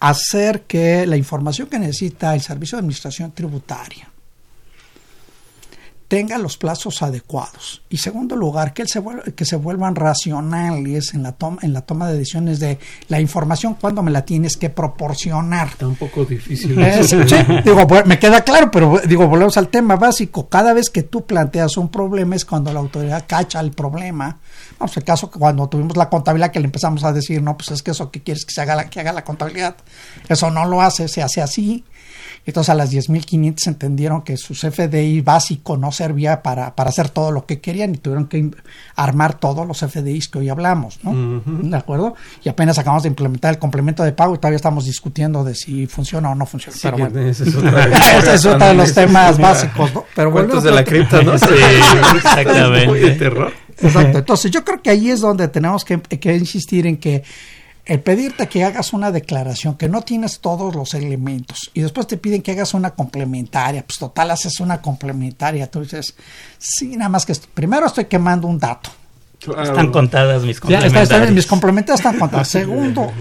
[0.00, 4.08] hacer que la información que necesita el Servicio de Administración Tributaria
[6.14, 11.12] tenga los plazos adecuados y segundo lugar que, él se vuel- que se vuelvan racionales
[11.12, 14.56] en la toma en la toma de decisiones de la información cuando me la tienes
[14.56, 16.78] que proporcionar Está un poco difícil.
[16.80, 17.16] es- sí,
[17.64, 20.48] digo, me queda claro, pero digo, volvemos al tema básico.
[20.48, 24.38] Cada vez que tú planteas un problema es cuando la autoridad cacha el problema.
[24.78, 27.72] Vamos, el caso que cuando tuvimos la contabilidad que le empezamos a decir, no, pues
[27.72, 29.76] es que eso que quieres que se haga la, que haga la contabilidad,
[30.28, 31.84] eso no lo hace, se hace así.
[32.46, 37.30] Entonces a las 10.500 entendieron que su FDI básico no servía para, para hacer todo
[37.30, 38.50] lo que querían y tuvieron que
[38.94, 41.42] armar todos los FDIs que hoy hablamos, ¿no?
[41.46, 42.14] ¿De acuerdo?
[42.42, 45.86] Y apenas acabamos de implementar el complemento de pago y todavía estamos discutiendo de si
[45.86, 46.76] funciona o no funciona.
[46.76, 47.44] Sí, pero bueno, ese
[48.34, 50.04] es otro de los temas básicos, ¿no?
[50.14, 51.34] Pero bueno, de la cripta, ¿no?
[51.44, 51.46] Sí,
[52.16, 52.86] exactamente.
[52.86, 53.52] Muy de terror.
[53.80, 54.18] Exacto.
[54.18, 57.22] Entonces, yo creo que ahí es donde tenemos que, que insistir en que
[57.86, 62.16] el pedirte que hagas una declaración que no tienes todos los elementos y después te
[62.16, 66.14] piden que hagas una complementaria, pues total haces una complementaria, tú dices,
[66.58, 68.90] sí, nada más que esto- primero estoy quemando un dato.
[69.62, 71.32] Están contadas mis Ya, está- está- complementarias.
[71.34, 72.48] mis complementarios están contados.
[72.60, 73.12] Segundo,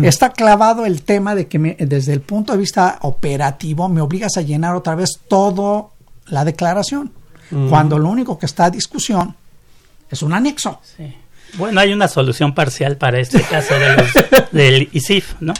[0.00, 4.36] está clavado el tema de que me- desde el punto de vista operativo me obligas
[4.36, 5.90] a llenar otra vez todo
[6.26, 7.10] la declaración,
[7.68, 9.34] cuando lo único que está a discusión
[10.08, 10.78] es un anexo.
[10.96, 11.12] Sí.
[11.54, 14.12] Bueno, hay una solución parcial para este caso de los-
[14.52, 15.52] del ISIF, ¿no?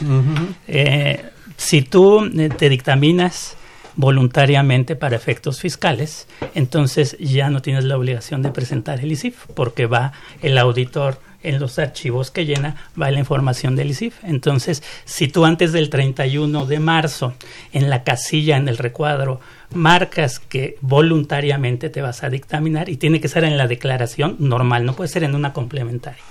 [0.67, 1.23] Eh,
[1.57, 3.55] si tú eh, te dictaminas
[3.95, 9.85] voluntariamente para efectos fiscales, entonces ya no tienes la obligación de presentar el ISIF, porque
[9.85, 14.15] va el auditor en los archivos que llena, va la información del ISIF.
[14.23, 17.33] Entonces, si tú antes del 31 de marzo,
[17.71, 19.41] en la casilla, en el recuadro,
[19.73, 24.85] marcas que voluntariamente te vas a dictaminar y tiene que ser en la declaración normal,
[24.85, 26.23] no puede ser en una complementaria.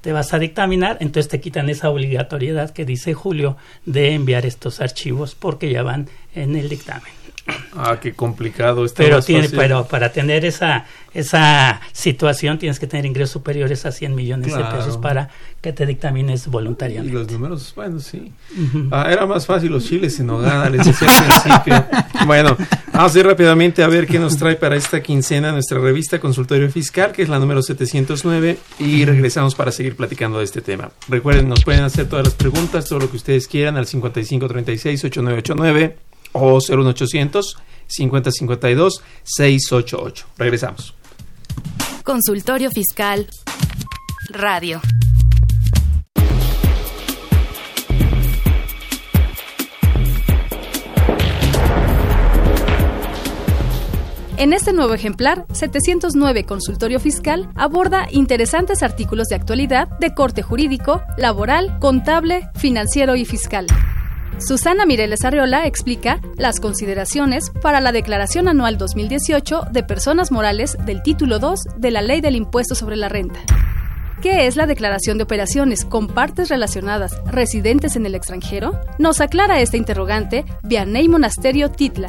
[0.00, 4.80] Te vas a dictaminar, entonces te quitan esa obligatoriedad que dice Julio de enviar estos
[4.80, 7.25] archivos porque ya van en el dictamen.
[7.76, 8.84] Ah, qué complicado.
[8.84, 13.92] Está Pero, tiene, pero para tener esa, esa situación tienes que tener ingresos superiores a
[13.92, 14.72] 100 millones Claro.
[14.72, 15.28] de pesos para
[15.60, 17.12] que te dictamines Y voluntariamente.
[17.12, 18.32] los números, bueno, sí.
[18.90, 21.84] Ah, era más fácil los chiles en nogada, les decía al principio.
[22.26, 22.56] Bueno,
[22.92, 26.68] vamos a ir rápidamente a ver qué nos trae para esta quincena nuestra revista Consultorio
[26.70, 30.90] Fiscal, que es la número 709, y regresamos para seguir platicando de este tema.
[31.08, 35.94] Recuerden, nos pueden hacer todas las preguntas, todo lo que ustedes quieran al 5536-8989
[36.40, 40.26] o 01800 5052 688.
[40.38, 40.94] Regresamos.
[42.04, 43.28] Consultorio Fiscal
[44.30, 44.80] Radio.
[54.38, 61.02] En este nuevo ejemplar, 709 Consultorio Fiscal aborda interesantes artículos de actualidad de corte jurídico,
[61.16, 63.66] laboral, contable, financiero y fiscal.
[64.38, 71.02] Susana Mireles Arriola explica las consideraciones para la Declaración Anual 2018 de Personas Morales del
[71.02, 73.40] Título 2 de la Ley del Impuesto sobre la Renta.
[74.20, 78.78] ¿Qué es la declaración de operaciones con partes relacionadas residentes en el extranjero?
[78.98, 82.06] Nos aclara esta interrogante Vianey Monasterio Titla.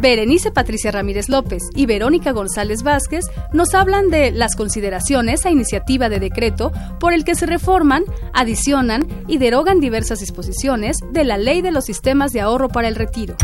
[0.00, 6.08] Berenice Patricia Ramírez López y Verónica González Vázquez nos hablan de las consideraciones a iniciativa
[6.08, 11.60] de decreto por el que se reforman, adicionan y derogan diversas disposiciones de la Ley
[11.60, 13.36] de los Sistemas de Ahorro para el Retiro.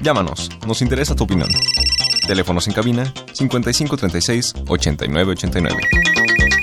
[0.02, 1.50] Llámanos, nos interesa tu opinión.
[2.26, 6.11] Teléfonos en cabina 5536 8989.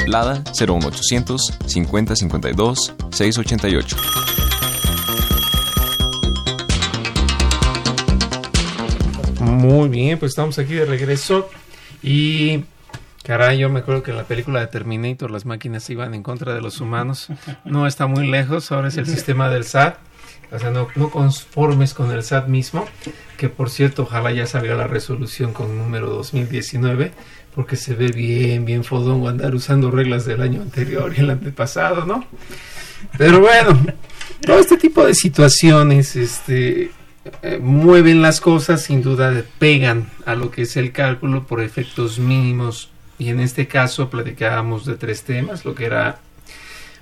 [0.08, 3.96] Lada 01800 5052 688.
[9.40, 11.48] Muy bien, pues estamos aquí de regreso
[12.02, 12.64] y
[13.22, 16.54] caray, yo me acuerdo que en la película de Terminator las máquinas iban en contra
[16.54, 17.28] de los humanos.
[17.64, 19.98] No está muy lejos, ahora es el sistema del SAT.
[20.50, 22.86] O sea, no, no conformes con el SAT mismo,
[23.36, 27.12] que por cierto, ojalá ya salga la resolución con número 2019,
[27.58, 32.06] porque se ve bien, bien fodongo andar usando reglas del año anterior y el antepasado,
[32.06, 32.24] ¿no?
[33.18, 33.76] Pero bueno,
[34.46, 36.92] todo este tipo de situaciones, este,
[37.42, 42.20] eh, mueven las cosas, sin duda pegan a lo que es el cálculo por efectos
[42.20, 42.90] mínimos.
[43.18, 46.20] Y en este caso platicábamos de tres temas, lo que era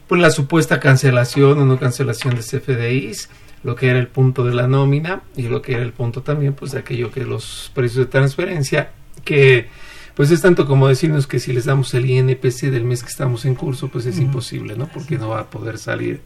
[0.07, 3.29] pues la supuesta cancelación o no cancelación de CFDIs,
[3.63, 6.55] lo que era el punto de la nómina y lo que era el punto también
[6.55, 8.93] pues de aquello que los precios de transferencia
[9.23, 9.69] que
[10.17, 13.45] pues es tanto como decirnos que si les damos el INPC del mes que estamos
[13.45, 14.87] en curso pues es imposible, ¿no?
[14.87, 16.23] Porque no va a poder salir.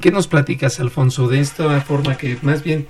[0.00, 2.86] ¿Qué nos platicas, Alfonso, de esta forma que más bien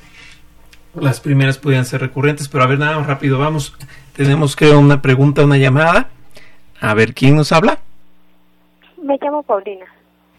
[0.94, 3.74] las primeras podían ser recurrentes, pero a ver, nada más rápido, vamos.
[4.14, 6.08] Tenemos creo una pregunta, una llamada.
[6.80, 7.80] A ver, ¿quién nos habla?
[9.02, 9.86] Me llamo Paulina.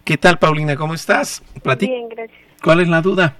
[0.05, 0.77] ¿Qué tal, Paulina?
[0.77, 1.43] ¿Cómo estás?
[1.79, 2.39] Bien, gracias.
[2.63, 3.35] ¿Cuál es la duda?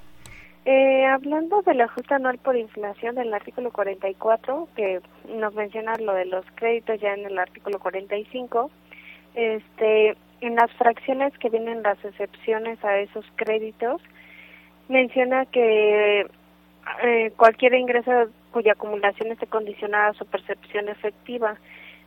[0.67, 4.99] Eh, hablando del ajuste anual por inflación del artículo 44, que
[5.29, 8.71] nos menciona lo de los créditos ya en el artículo 45,
[9.35, 14.01] este, en las fracciones que vienen las excepciones a esos créditos,
[14.89, 16.25] menciona que
[17.03, 18.11] eh, cualquier ingreso
[18.51, 21.57] cuya acumulación esté condicionada a su percepción efectiva.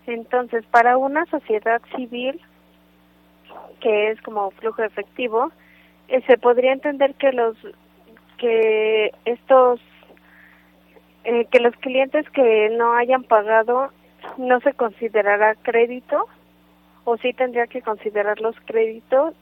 [0.08, 2.40] Entonces, para una sociedad civil,
[3.80, 5.52] que es como flujo efectivo,
[6.08, 7.56] eh, se podría entender que los
[8.38, 9.80] que estos
[11.24, 13.90] eh, que los clientes que no hayan pagado
[14.36, 16.26] no se considerará crédito
[17.04, 19.34] o sí tendría que considerarlos créditos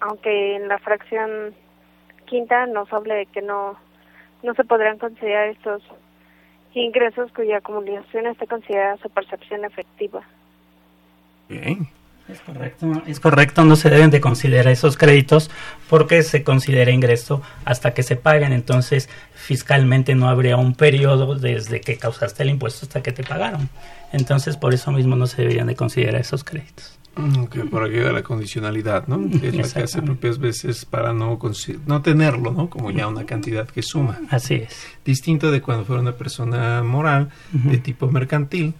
[0.00, 1.54] aunque en la fracción
[2.26, 3.76] quinta nos hable de que no
[4.42, 5.82] no se podrían considerar estos
[6.74, 10.22] ingresos cuya acumulación esté considerada su percepción efectiva.
[11.48, 11.88] Bien.
[12.28, 15.50] Es correcto, es correcto, no se deben de considerar esos créditos
[15.88, 21.80] porque se considera ingreso hasta que se paguen, entonces fiscalmente no habría un periodo desde
[21.80, 23.70] que causaste el impuesto hasta que te pagaron.
[24.12, 26.98] Entonces por eso mismo no se deberían de considerar esos créditos.
[27.50, 29.18] Que por aquí la condicionalidad, ¿no?
[29.40, 31.36] Que es la que hace propias veces para no,
[31.86, 32.70] no tenerlo, ¿no?
[32.70, 34.20] Como ya una cantidad que suma.
[34.30, 34.86] Así es.
[35.04, 38.74] Distinto de cuando fuera una persona moral de tipo mercantil,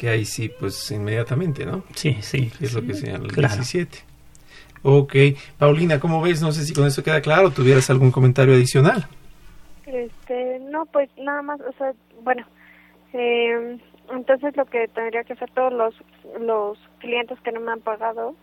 [0.00, 1.84] que ahí sí, pues inmediatamente, ¿no?
[1.94, 2.50] Sí, sí.
[2.58, 3.54] Que es lo que señala el claro.
[3.54, 3.98] 17.
[4.82, 5.14] Ok.
[5.58, 6.40] Paulina, ¿cómo ves?
[6.40, 7.50] No sé si con eso queda claro.
[7.50, 9.06] ¿Tuvieras algún comentario adicional?
[9.84, 12.46] Este, no, pues nada más, o sea, bueno,
[13.12, 13.78] eh,
[14.10, 15.94] entonces lo que tendría que hacer todos los
[16.40, 18.34] los clientes que no me han pagado,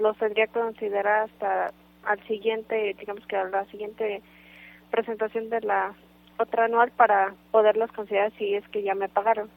[0.00, 1.72] los tendría que considerar hasta
[2.04, 4.22] al siguiente, digamos que a la siguiente
[4.90, 5.92] presentación de la
[6.38, 9.50] otra anual para poderlos considerar si es que ya me pagaron.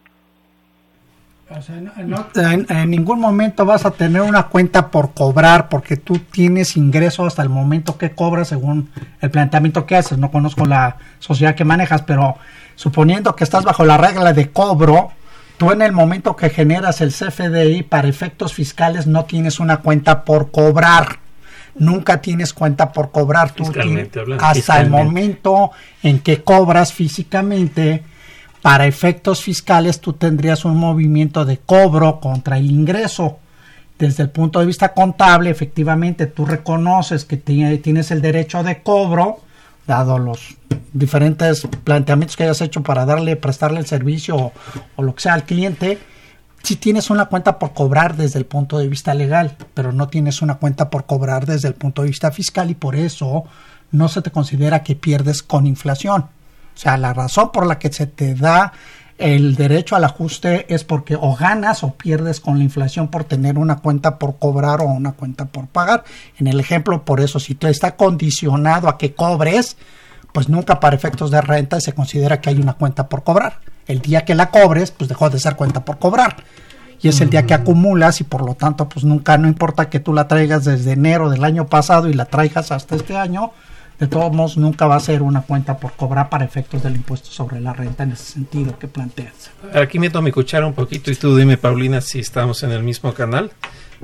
[1.58, 5.68] O sea, no, no, en, en, ningún momento vas a tener una cuenta por cobrar
[5.68, 10.20] porque tú tienes ingreso hasta el momento que cobras según el planteamiento que haces.
[10.20, 12.38] No conozco la sociedad que manejas, pero
[12.76, 15.12] suponiendo que estás bajo la regla de cobro,
[15.58, 20.23] tú en el momento que generas el CFDI para efectos fiscales no tienes una cuenta
[20.23, 21.17] por cobrar.
[21.76, 23.52] Nunca tienes cuenta por cobrar.
[23.52, 24.10] Tú tienes,
[24.40, 25.71] hasta el momento
[26.04, 28.04] en que cobras físicamente
[28.62, 33.40] para efectos fiscales tú tendrías un movimiento de cobro contra el ingreso
[33.98, 39.40] desde el punto de vista contable, efectivamente tú reconoces que tienes el derecho de cobro,
[39.86, 40.56] dado los
[40.94, 44.54] diferentes planteamientos que hayas hecho para darle, prestarle el servicio o,
[44.96, 46.00] o lo que sea al cliente,
[46.64, 50.42] si tienes una cuenta por cobrar desde el punto de vista legal, pero no tienes
[50.42, 53.44] una cuenta por cobrar desde el punto de vista fiscal y por eso
[53.92, 56.28] no se te considera que pierdes con inflación.
[56.80, 58.71] O sea, la razón por la que se te da
[59.17, 63.58] el derecho al ajuste es porque o ganas o pierdes con la inflación por tener
[63.58, 66.06] una cuenta por cobrar o una cuenta por pagar.
[66.38, 69.75] En el ejemplo, por eso, si tú está condicionado a que cobres,
[70.32, 73.60] pues nunca para efectos de renta se considera que hay una cuenta por cobrar.
[73.86, 76.38] El día que la cobres, pues dejó de ser cuenta por cobrar.
[77.02, 80.00] Y es el día que acumulas y por lo tanto, pues nunca, no importa que
[80.00, 83.52] tú la traigas desde enero del año pasado y la traigas hasta este año,
[84.00, 87.29] de todos modos nunca va a ser una cuenta por cobrar para efectos del impuesto
[87.29, 89.52] sobre la renta en ese sentido que planteas.
[89.73, 93.13] Aquí meto mi cuchara un poquito y tú dime, Paulina, si estamos en el mismo
[93.13, 93.52] canal,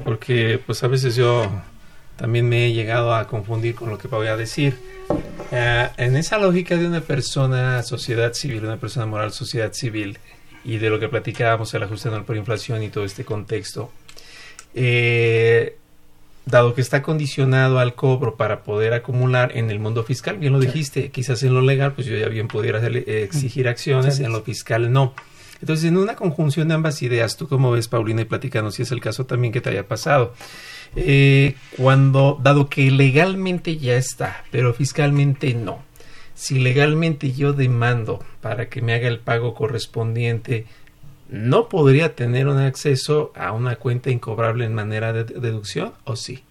[0.03, 1.49] porque pues a veces yo
[2.17, 4.77] también me he llegado a confundir con lo que voy a decir.
[5.51, 10.17] Eh, en esa lógica de una persona, sociedad civil, una persona moral, sociedad civil,
[10.65, 13.91] y de lo que platicábamos, el ajuste anual por inflación y todo este contexto,
[14.73, 15.77] eh,
[16.45, 20.59] dado que está condicionado al cobro para poder acumular en el mundo fiscal, bien lo
[20.59, 24.41] dijiste, quizás en lo legal, pues yo ya bien pudiera eh, exigir acciones, en lo
[24.43, 25.13] fiscal no.
[25.61, 28.91] Entonces, en una conjunción de ambas ideas, ¿tú cómo ves, Paulina, y platicando si es
[28.91, 30.33] el caso también que te haya pasado?
[30.95, 35.79] Eh, cuando, dado que legalmente ya está, pero fiscalmente no,
[36.35, 40.65] si legalmente yo demando para que me haga el pago correspondiente,
[41.29, 46.43] no podría tener un acceso a una cuenta incobrable en manera de deducción o sí?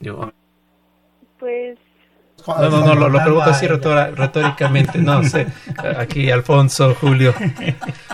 [0.00, 0.32] Yo.
[1.38, 1.78] Pues.
[2.46, 5.46] No, no, no, lo, lo pregunto así retóricamente, no sé,
[5.98, 7.32] aquí Alfonso, Julio,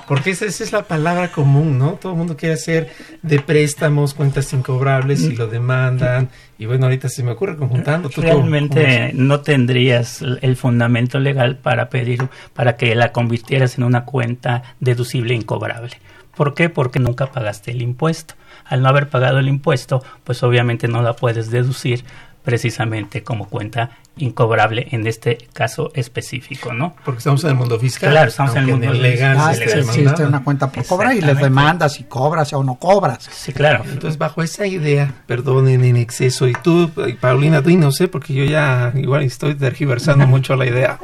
[0.06, 1.94] porque esa, esa, es la palabra común, ¿no?
[1.94, 2.92] Todo el mundo quiere hacer
[3.22, 6.28] de préstamos, cuentas incobrables y lo demandan,
[6.60, 8.10] y bueno, ahorita se me ocurre conjuntando.
[8.14, 14.62] Realmente no tendrías el fundamento legal para pedir, para que la convirtieras en una cuenta
[14.78, 15.92] deducible e incobrable.
[16.36, 16.68] ¿Por qué?
[16.68, 18.34] Porque nunca pagaste el impuesto.
[18.66, 22.04] Al no haber pagado el impuesto, pues obviamente no la puedes deducir
[22.42, 26.94] precisamente como cuenta incobrable en este caso específico, ¿no?
[27.04, 28.10] Porque estamos en el mundo fiscal.
[28.10, 29.36] Claro, estamos en el mundo legal.
[29.38, 33.28] Ah, existe una cuenta por cobrar y les demandas si cobras o no cobras.
[33.30, 33.84] Sí, claro.
[33.84, 38.34] Entonces, bajo esa idea, perdonen en exceso, y tú, Paulina, tú y no sé, porque
[38.34, 40.98] yo ya igual estoy tergiversando mucho la idea.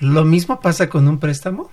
[0.00, 1.70] ¿Lo mismo pasa con un préstamo?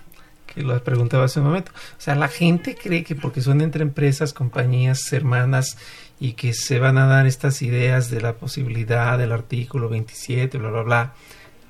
[0.53, 1.71] que lo preguntaba hace un momento.
[1.75, 5.77] O sea, la gente cree que porque son entre empresas, compañías, hermanas,
[6.23, 10.69] y que se van a dar estas ideas de la posibilidad del artículo 27, bla,
[10.69, 11.13] bla, bla.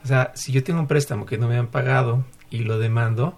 [0.03, 3.35] O sea, si yo tengo un préstamo que no me han pagado y lo demando,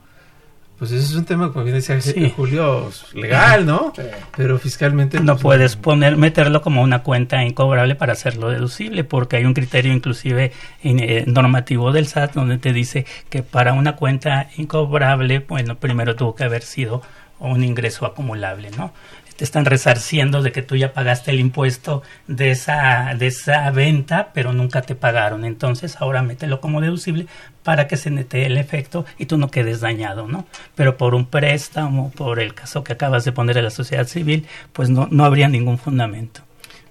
[0.77, 1.97] pues eso es un tema, como bien decía
[2.35, 3.93] Julio, legal, ¿no?
[4.35, 5.21] Pero fiscalmente...
[5.21, 9.53] No pues, puedes poner, meterlo como una cuenta incobrable para hacerlo deducible, porque hay un
[9.53, 10.51] criterio inclusive
[10.83, 16.35] eh, normativo del SAT donde te dice que para una cuenta incobrable, bueno, primero tuvo
[16.35, 17.01] que haber sido
[17.39, 18.91] un ingreso acumulable, ¿no?
[19.37, 24.31] Te están resarciendo de que tú ya pagaste el impuesto de esa, de esa venta,
[24.33, 25.45] pero nunca te pagaron.
[25.45, 27.27] Entonces ahora mételo como deducible
[27.63, 30.45] para que se netee el efecto y tú no quedes dañado, ¿no?
[30.75, 34.45] Pero por un préstamo, por el caso que acabas de poner en la sociedad civil,
[34.71, 36.41] pues no, no habría ningún fundamento.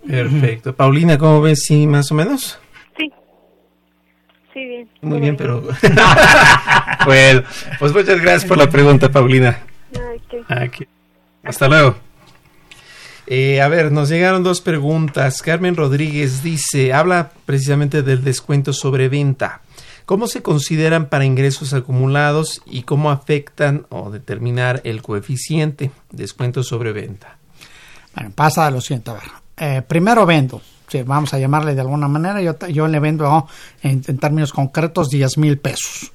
[0.06, 0.74] Perfecto.
[0.74, 1.64] Paulina, ¿cómo ves?
[1.64, 2.58] ¿Sí, más o menos?
[2.98, 3.10] Sí.
[4.52, 4.88] Sí, bien.
[5.00, 5.62] Muy bien, pero...
[7.06, 7.42] bueno,
[7.78, 9.60] pues muchas gracias por la pregunta, Paulina.
[10.48, 10.86] Aquí.
[11.42, 12.03] Hasta luego.
[13.26, 15.40] Eh, a ver, nos llegaron dos preguntas.
[15.42, 19.62] Carmen Rodríguez dice, habla precisamente del descuento sobre venta.
[20.04, 26.92] ¿Cómo se consideran para ingresos acumulados y cómo afectan o determinar el coeficiente descuento sobre
[26.92, 27.38] venta?
[28.14, 29.10] Bueno, pasa a lo siguiente.
[29.10, 29.22] A ver,
[29.56, 30.60] eh, primero vendo.
[31.06, 32.42] vamos a llamarle de alguna manera.
[32.42, 33.48] Yo, yo le vendo
[33.82, 36.12] en, términos concretos 10 mil pesos.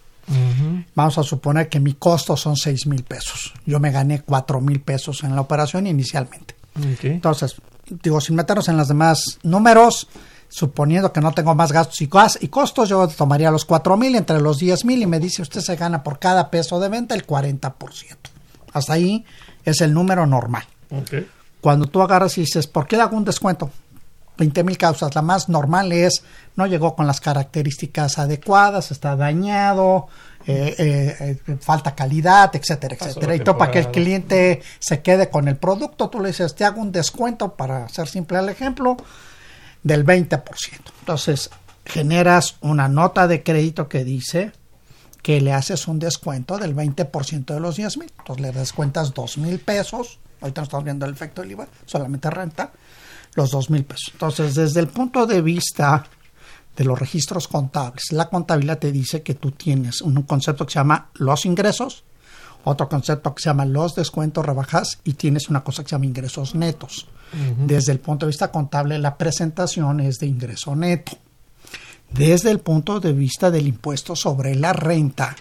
[0.93, 3.51] Vamos a suponer que mi costo son 6 mil pesos.
[3.65, 6.58] Yo me gané 4 mil pesos en la operación inicialmente.
[7.03, 7.55] Entonces,
[7.89, 10.07] digo, sin meternos en los demás números,
[10.47, 14.57] suponiendo que no tengo más gastos y, costos, yo tomaría los cuatro mil entre los
[14.57, 17.73] diez mil y me dice usted se gana por cada peso de venta el 40%.
[18.73, 19.25] Hasta ahí
[19.63, 20.63] es el número normal.
[21.61, 23.69] Cuando tú agarras y dices, ¿por qué hago un descuento?
[24.37, 25.13] 20 mil causas.
[25.13, 26.23] La más normal es
[26.55, 30.07] no llegó con las características adecuadas, está dañado,
[30.47, 33.35] eh, eh, eh, falta calidad, etcétera, etcétera.
[33.35, 36.81] Y para que el cliente se quede con el producto, tú le dices, te hago
[36.81, 38.97] un descuento, para hacer simple el ejemplo,
[39.83, 40.41] del 20%.
[40.99, 41.49] Entonces,
[41.85, 44.51] generas una nota de crédito que dice
[45.21, 48.11] que le haces un descuento del 20% de los 10 mil.
[48.19, 52.29] Entonces le descuentas 2 mil pesos ahorita no estamos viendo el efecto del IVA, solamente
[52.29, 52.71] renta,
[53.35, 54.09] los dos mil pesos.
[54.13, 56.05] Entonces, desde el punto de vista
[56.79, 60.79] de los registros contables, la contabilidad te dice que tú tienes un concepto que se
[60.79, 62.05] llama los ingresos,
[62.63, 66.05] otro concepto que se llama los descuentos, rebajas y tienes una cosa que se llama
[66.05, 67.09] ingresos netos.
[67.65, 71.17] Desde el punto de vista contable, la presentación es de ingreso neto.
[72.11, 75.35] Desde el punto de vista del impuesto sobre la renta,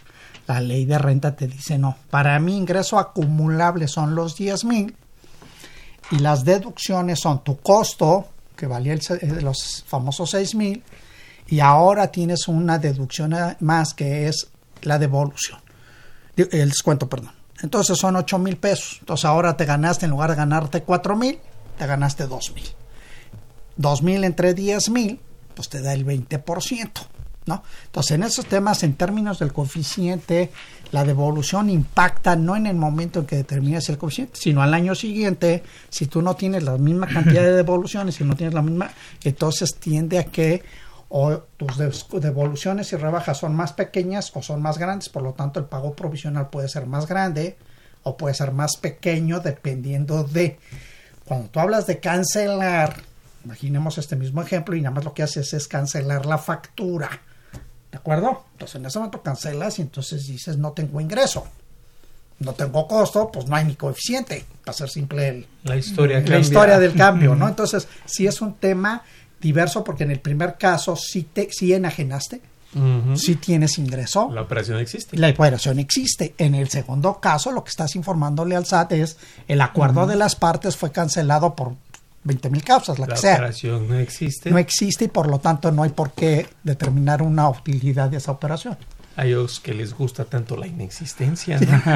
[0.49, 1.99] la ley de renta te dice no.
[2.11, 4.97] Para mí ingreso acumulable son los 10 mil
[6.11, 8.27] y las deducciones son tu costo,
[8.57, 10.83] que valía el, eh, los famosos 6 mil,
[11.49, 14.49] y ahora tienes una deducción más que es
[14.83, 15.59] la devolución,
[16.37, 17.33] el descuento, perdón.
[17.63, 18.99] Entonces son 8 mil pesos.
[19.01, 21.39] Entonces ahora te ganaste, en lugar de ganarte 4 mil,
[21.77, 22.69] te ganaste 2 mil.
[23.77, 25.21] 2 mil entre 10 mil,
[25.55, 26.91] pues te da el 20%.
[27.47, 27.63] ¿no?
[27.87, 30.53] Entonces, en esos temas, en términos del coeficiente,
[30.93, 34.95] la devolución impacta no en el momento en que determinas el coeficiente, sino al año
[34.95, 38.91] siguiente, si tú no tienes la misma cantidad de devoluciones, si no tienes la misma,
[39.25, 40.63] entonces tiende a que
[41.09, 45.59] o tus devoluciones y rebajas son más pequeñas o son más grandes, por lo tanto
[45.59, 47.57] el pago provisional puede ser más grande
[48.03, 50.59] o puede ser más pequeño dependiendo de
[51.25, 53.03] cuando tú hablas de cancelar,
[53.45, 57.11] imaginemos este mismo ejemplo y nada más lo que haces es cancelar la factura.
[57.91, 58.45] ¿De acuerdo?
[58.53, 61.47] Entonces en ese momento cancelas y entonces dices no tengo ingreso.
[62.41, 64.45] No tengo costo, pues no hay ni coeficiente.
[64.65, 67.49] Para ser simple el, la historia, la historia del cambio, ¿no?
[67.49, 69.03] Entonces, sí es un tema
[69.41, 72.41] diverso porque en el primer caso sí, te, sí enajenaste,
[73.15, 74.31] sí tienes ingreso.
[74.33, 75.17] La operación existe.
[75.17, 76.35] La operación existe.
[76.39, 79.17] En el segundo caso, lo que estás informándole al SAT es
[79.47, 81.75] el acuerdo de las partes fue cancelado por
[82.25, 83.33] 20 mil causas, la, que sea.
[83.33, 84.51] La operación no existe.
[84.51, 88.33] No existe y por lo tanto no hay por qué determinar una utilidad de esa
[88.33, 88.77] operación.
[89.17, 91.59] A ellos que les gusta tanto la inexistencia.
[91.59, 91.77] ¿no?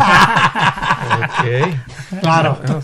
[1.22, 2.20] ok.
[2.20, 2.60] Claro.
[2.66, 2.78] No,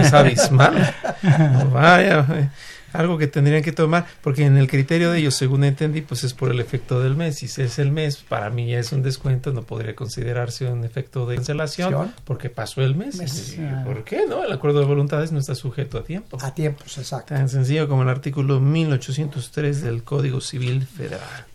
[0.00, 0.94] es abismal.
[1.72, 2.50] vaya
[2.96, 6.34] algo que tendrían que tomar, porque en el criterio de ellos, según entendí, pues es
[6.34, 7.36] por el efecto del mes.
[7.36, 11.26] Si es el mes, para mí ya es un descuento, no podría considerarse un efecto
[11.26, 13.56] de cancelación, porque pasó el mes.
[13.84, 14.24] ¿Por qué?
[14.28, 16.38] No, el acuerdo de voluntades no está sujeto a tiempo.
[16.40, 17.34] A tiempos, exacto.
[17.34, 21.46] Tan sencillo como el artículo 1803 del Código Civil Federal.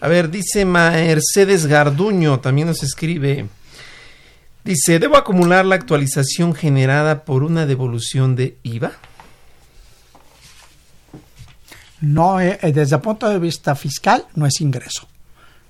[0.00, 3.46] A ver, dice Mercedes Garduño, también nos escribe.
[4.64, 8.92] Dice, ¿debo acumular la actualización generada por una devolución de IVA?
[12.00, 15.08] No eh, desde el punto de vista fiscal no es ingreso.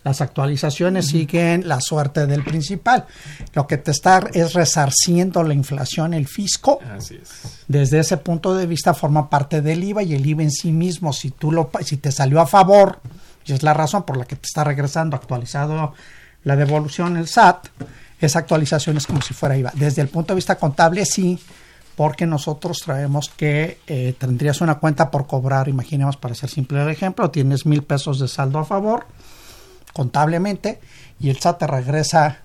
[0.05, 3.05] Las actualizaciones siguen la suerte del principal.
[3.53, 6.79] Lo que te está es resarciendo la inflación, el fisco.
[6.97, 7.65] Así es.
[7.67, 11.13] Desde ese punto de vista forma parte del IVA y el IVA en sí mismo,
[11.13, 13.01] si tú lo, si te salió a favor,
[13.45, 15.93] y es la razón por la que te está regresando actualizado
[16.45, 17.67] la devolución el SAT,
[18.21, 19.73] esa actualización es como si fuera IVA.
[19.75, 21.39] Desde el punto de vista contable sí,
[21.99, 26.91] porque nosotros traemos que eh, tendrías una cuenta por cobrar, imaginemos para hacer simple el
[26.91, 29.07] ejemplo, tienes mil pesos de saldo a favor
[29.93, 30.79] contablemente
[31.19, 32.43] y el SAT te regresa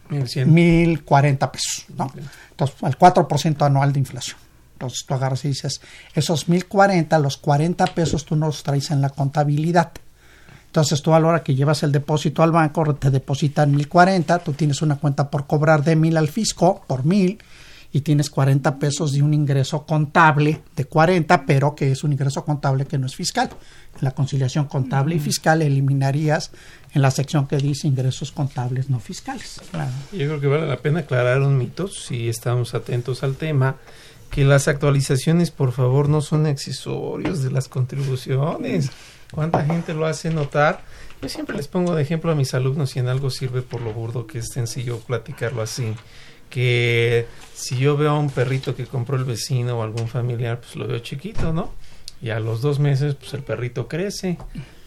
[0.47, 2.11] mil cuarenta pesos, ¿no?
[2.49, 4.37] Entonces, el 4% anual de inflación.
[4.73, 5.81] Entonces tú agarras y dices,
[6.15, 9.91] esos mil cuarenta, los 40 pesos tú no los traes en la contabilidad.
[10.65, 14.39] Entonces tú a la hora que llevas el depósito al banco te depositan mil cuarenta,
[14.39, 17.37] tú tienes una cuenta por cobrar de mil al fisco por mil
[17.95, 22.43] y tienes 40 pesos de un ingreso contable de 40, pero que es un ingreso
[22.43, 23.51] contable que no es fiscal.
[23.95, 26.51] En la conciliación contable y fiscal eliminarías
[26.95, 29.61] en la sección que dice ingresos contables no fiscales.
[30.11, 33.75] Yo creo que vale la pena aclarar un mito, si estamos atentos al tema,
[34.31, 38.89] que las actualizaciones, por favor, no son accesorios de las contribuciones.
[39.31, 40.81] ¿Cuánta gente lo hace notar?
[41.21, 43.93] Yo siempre les pongo de ejemplo a mis alumnos y en algo sirve por lo
[43.93, 45.93] burdo que es sencillo platicarlo así
[46.53, 47.25] que
[47.55, 50.87] si yo veo a un perrito que compró el vecino o algún familiar, pues lo
[50.87, 51.73] veo chiquito, ¿no?
[52.21, 54.37] Y a los dos meses, pues el perrito crece.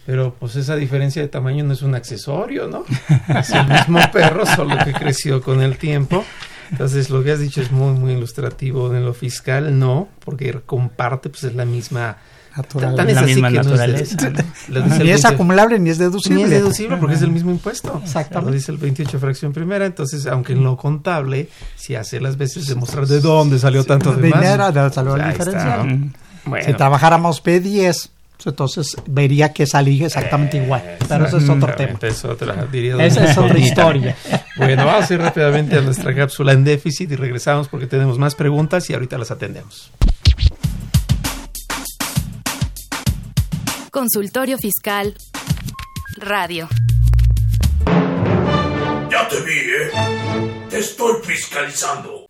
[0.07, 2.85] Pero pues esa diferencia de tamaño no es un accesorio, ¿no?
[3.37, 6.25] Es el mismo perro, solo que creció con el tiempo.
[6.71, 8.95] Entonces lo que has dicho es muy, muy ilustrativo.
[8.95, 12.19] En lo fiscal no, porque comparte, pues es la misma
[12.63, 14.33] Tan, la misma naturaleza.
[15.03, 16.39] ni es acumulable ni es deducible.
[16.39, 18.01] Ni es deducible porque es el mismo impuesto.
[18.03, 18.51] Exactamente.
[18.51, 19.87] Lo dice el 28 fracción primera.
[19.87, 24.27] Entonces, aunque en lo contable, si hace las veces demostrar de dónde salió tanto de.
[24.29, 25.85] Dinero, de salió la diferencia.
[26.65, 28.11] Si trabajáramos P10,
[28.45, 30.83] entonces vería que salí exactamente igual.
[31.09, 31.99] Pero eso es otro tema.
[32.03, 34.17] Es otra, diría Esa es otra historia.
[34.57, 38.35] Bueno, vamos a ir rápidamente a nuestra cápsula en déficit y regresamos porque tenemos más
[38.35, 39.91] preguntas y ahorita las atendemos.
[43.97, 45.15] Consultorio Fiscal
[46.19, 46.69] Radio.
[49.11, 49.91] Ya te vi, ¿eh?
[50.69, 52.27] Te estoy fiscalizando.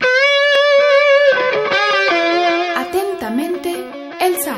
[2.77, 3.75] Atentamente,
[4.21, 4.57] Elsa.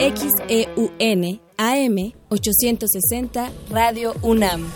[0.00, 4.68] XEUN AM 860 Radio UNAM.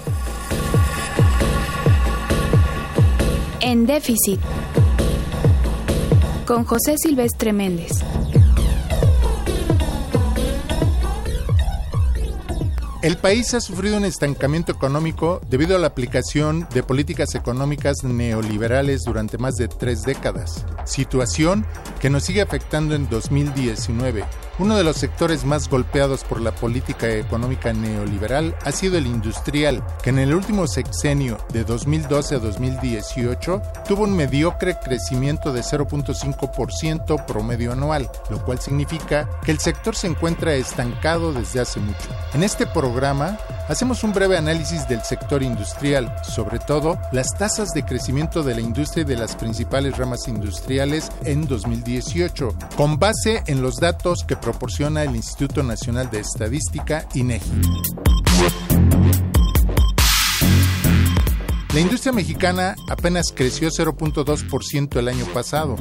[3.60, 4.38] En déficit.
[6.46, 7.92] Con José Silvestre Méndez.
[13.02, 19.02] El país ha sufrido un estancamiento económico debido a la aplicación de políticas económicas neoliberales
[19.04, 21.66] durante más de tres décadas, situación
[22.04, 24.26] que nos sigue afectando en 2019.
[24.58, 29.82] Uno de los sectores más golpeados por la política económica neoliberal ha sido el industrial,
[30.02, 37.24] que en el último sexenio de 2012 a 2018 tuvo un mediocre crecimiento de 0.5%
[37.24, 42.10] promedio anual, lo cual significa que el sector se encuentra estancado desde hace mucho.
[42.34, 47.86] En este programa hacemos un breve análisis del sector industrial, sobre todo las tasas de
[47.86, 51.46] crecimiento de la industria y de las principales ramas industriales en
[52.00, 57.50] 2018, con base en los datos que proporciona el Instituto Nacional de Estadística, INEGI.
[61.72, 65.76] La industria mexicana apenas creció 0.2% el año pasado,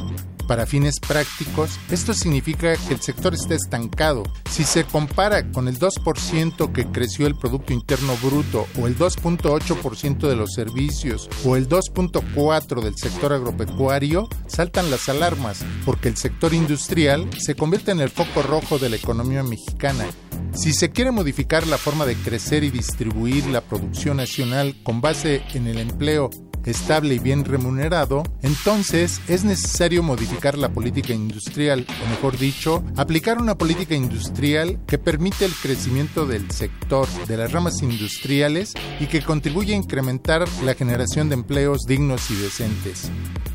[0.48, 4.24] para fines prácticos, esto significa que el sector está estancado.
[4.50, 10.28] Si se compara con el 2% que creció el Producto Interno Bruto o el 2.8%
[10.28, 16.54] de los servicios o el 2.4% del sector agropecuario, saltan las alarmas porque el sector
[16.54, 20.06] industrial se convierte en el foco rojo de la economía mexicana.
[20.54, 25.41] Si se quiere modificar la forma de crecer y distribuir la producción nacional con base
[25.54, 26.30] en el empleo
[26.66, 33.39] estable y bien remunerado, entonces es necesario modificar la política industrial, o mejor dicho, aplicar
[33.39, 39.22] una política industrial que permite el crecimiento del sector de las ramas industriales y que
[39.22, 43.09] contribuya a incrementar la generación de empleos dignos y decentes.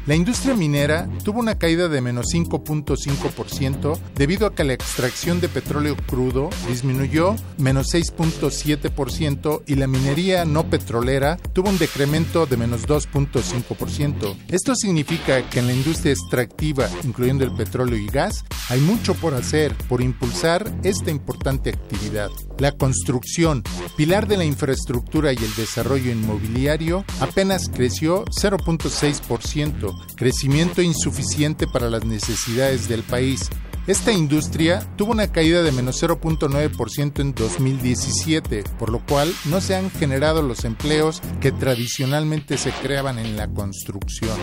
[0.07, 5.51] La industria minera tuvo una caída de menos 5.5% debido a que la extracción de
[5.51, 12.87] petróleo crudo disminuyó menos 6.7% y la minería no petrolera tuvo un decremento de menos
[12.99, 14.37] 2.5%.
[14.49, 19.35] Esto significa que en la industria extractiva, incluyendo el petróleo y gas, hay mucho por
[19.35, 22.31] hacer por impulsar esta importante actividad.
[22.59, 23.63] La construcción,
[23.97, 32.05] pilar de la infraestructura y el desarrollo inmobiliario, apenas creció 0.6%, crecimiento insuficiente para las
[32.05, 33.49] necesidades del país.
[33.89, 39.77] Esta industria tuvo una caída de menos 0.9% en 2017, por lo cual no se
[39.77, 44.39] han generado los empleos que tradicionalmente se creaban en la construcción.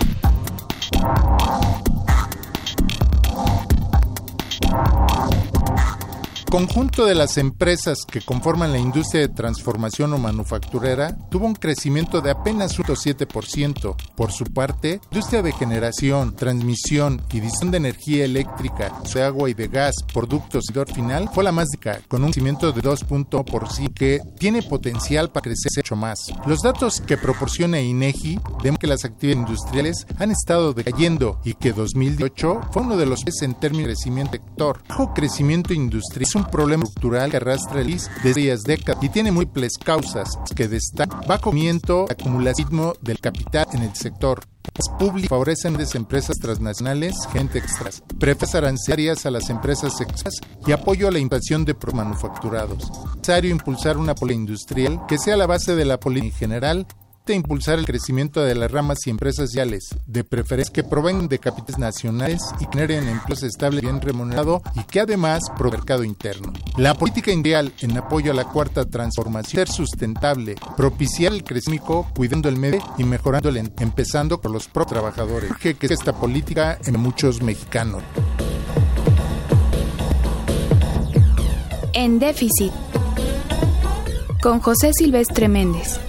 [6.55, 12.21] Conjunto de las empresas que conforman la industria de transformación o manufacturera tuvo un crecimiento
[12.21, 13.97] de apenas 1.7%.
[14.15, 19.53] Por su parte, industria de generación, transmisión y distribución de energía eléctrica, de agua y
[19.53, 24.21] de gas, productos y final fue la más rica, con un crecimiento de 2.1% que
[24.39, 26.19] tiene potencial para crecer mucho más.
[26.45, 31.73] Los datos que proporciona INEGI demuestran que las actividades industriales han estado decayendo y que
[31.73, 34.81] 2018 fue uno de los meses en términos de crecimiento sector.
[34.87, 39.09] Bajo crecimiento industrial es un problema estructural que arrastra el IS desde varias décadas y
[39.09, 44.41] tiene múltiples causas que destacan bajo miento, acumulación del capital en el sector.
[44.75, 50.35] Las públicas favorecen a empresas transnacionales, gente extras, prefes arancarias a las empresas extras
[50.65, 52.83] y apoyo a la inversión de manufacturados.
[52.83, 56.87] Es necesario impulsar una política industrial que sea la base de la política en general
[57.33, 61.79] impulsar el crecimiento de las ramas y empresas sociales, de preferencia que provengan de capitales
[61.79, 66.53] nacionales y generen empleos estables bien remunerados y que además el mercado interno.
[66.77, 72.49] La política industrial en apoyo a la cuarta transformación ser sustentable, propiciar el crecimiento cuidando
[72.49, 75.51] el medio y mejorando el empezando por los propios trabajadores.
[75.59, 78.03] Que esta política en muchos mexicanos.
[81.93, 82.71] En déficit.
[84.41, 85.99] Con José Silvestre Méndez.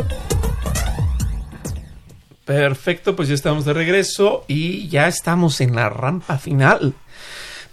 [2.46, 6.94] Perfecto, pues ya estamos de regreso y ya estamos en la rampa final.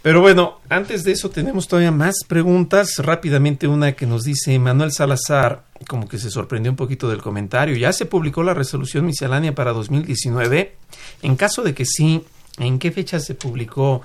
[0.01, 2.95] Pero bueno, antes de eso tenemos todavía más preguntas.
[2.97, 7.77] Rápidamente una que nos dice Manuel Salazar, como que se sorprendió un poquito del comentario.
[7.77, 10.75] Ya se publicó la resolución miscelánea para 2019.
[11.21, 12.25] En caso de que sí,
[12.57, 14.01] ¿en qué fecha se publicó?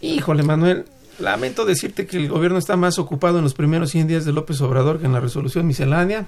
[0.00, 0.84] Híjole, Manuel,
[1.20, 4.60] lamento decirte que el gobierno está más ocupado en los primeros 100 días de López
[4.62, 6.26] Obrador que en la resolución miscelánea.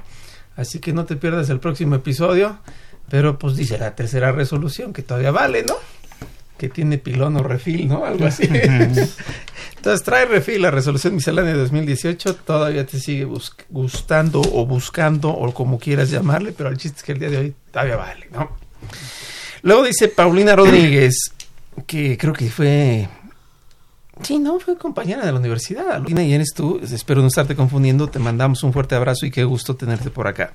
[0.56, 2.60] Así que no te pierdas el próximo episodio.
[3.08, 5.74] Pero pues dice la tercera resolución que todavía vale, ¿no?
[6.58, 8.04] Que tiene pilón o refil, ¿no?
[8.04, 8.44] Algo así.
[9.76, 13.28] Entonces trae refil la resolución miscelánea de 2018, todavía te sigue
[13.68, 17.38] gustando o buscando o como quieras llamarle, pero el chiste es que el día de
[17.38, 18.56] hoy todavía vale, ¿no?
[19.62, 21.32] Luego dice Paulina Rodríguez,
[21.86, 23.08] que creo que fue
[24.22, 26.02] Sí, no, fue compañera de la universidad.
[26.06, 26.80] Lina, y eres tú.
[26.82, 28.08] Espero no estarte confundiendo.
[28.08, 30.54] Te mandamos un fuerte abrazo y qué gusto tenerte por acá.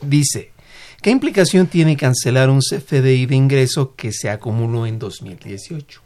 [0.00, 0.52] Dice,
[1.04, 6.00] ¿qué implicación tiene cancelar un CFDI de ingreso que se acumuló en 2018?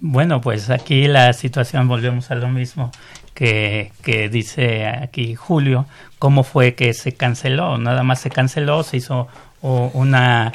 [0.00, 2.90] Bueno, pues aquí la situación, volvemos a lo mismo
[3.34, 3.92] que,
[4.32, 5.84] dice aquí Julio,
[6.18, 9.28] cómo fue que se canceló, nada más se canceló, se hizo
[9.60, 10.54] una,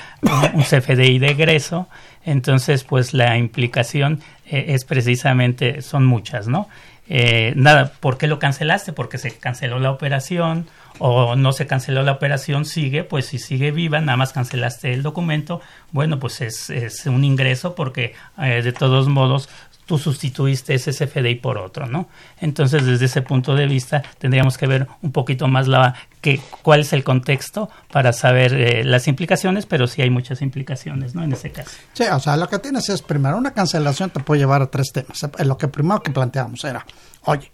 [0.56, 1.88] un CFDI de egreso,
[2.26, 6.68] entonces pues la implicación eh, es precisamente, son muchas, ¿no?
[7.08, 8.94] Eh, nada, ¿por qué lo cancelaste?
[8.94, 10.66] Porque se canceló la operación
[11.00, 15.04] o no se canceló la operación, sigue, pues si sigue viva, nada más cancelaste el
[15.04, 15.62] documento,
[15.92, 19.50] bueno, pues es, es un ingreso porque eh, de todos modos
[19.92, 22.08] tú sustituiste ese CFDI por otro, ¿no?
[22.40, 26.80] Entonces, desde ese punto de vista, tendríamos que ver un poquito más la que, cuál
[26.80, 31.24] es el contexto para saber eh, las implicaciones, pero sí hay muchas implicaciones, ¿no?
[31.24, 31.72] En ese caso.
[31.92, 34.94] Sí, o sea, lo que tienes es, primero, una cancelación te puede llevar a tres
[34.94, 35.20] temas.
[35.40, 36.86] Lo que primero que planteamos era,
[37.26, 37.52] oye,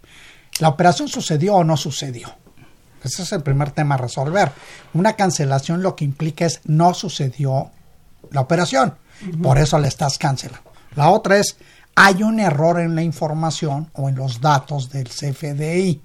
[0.60, 2.28] ¿la operación sucedió o no sucedió?
[3.02, 4.52] Ese es el primer tema a resolver.
[4.94, 7.70] Una cancelación lo que implica es no sucedió
[8.30, 8.94] la operación.
[9.42, 10.70] Por eso le estás cancelando.
[10.94, 11.56] La otra es,
[11.94, 16.02] hay un error en la información o en los datos del CFDI.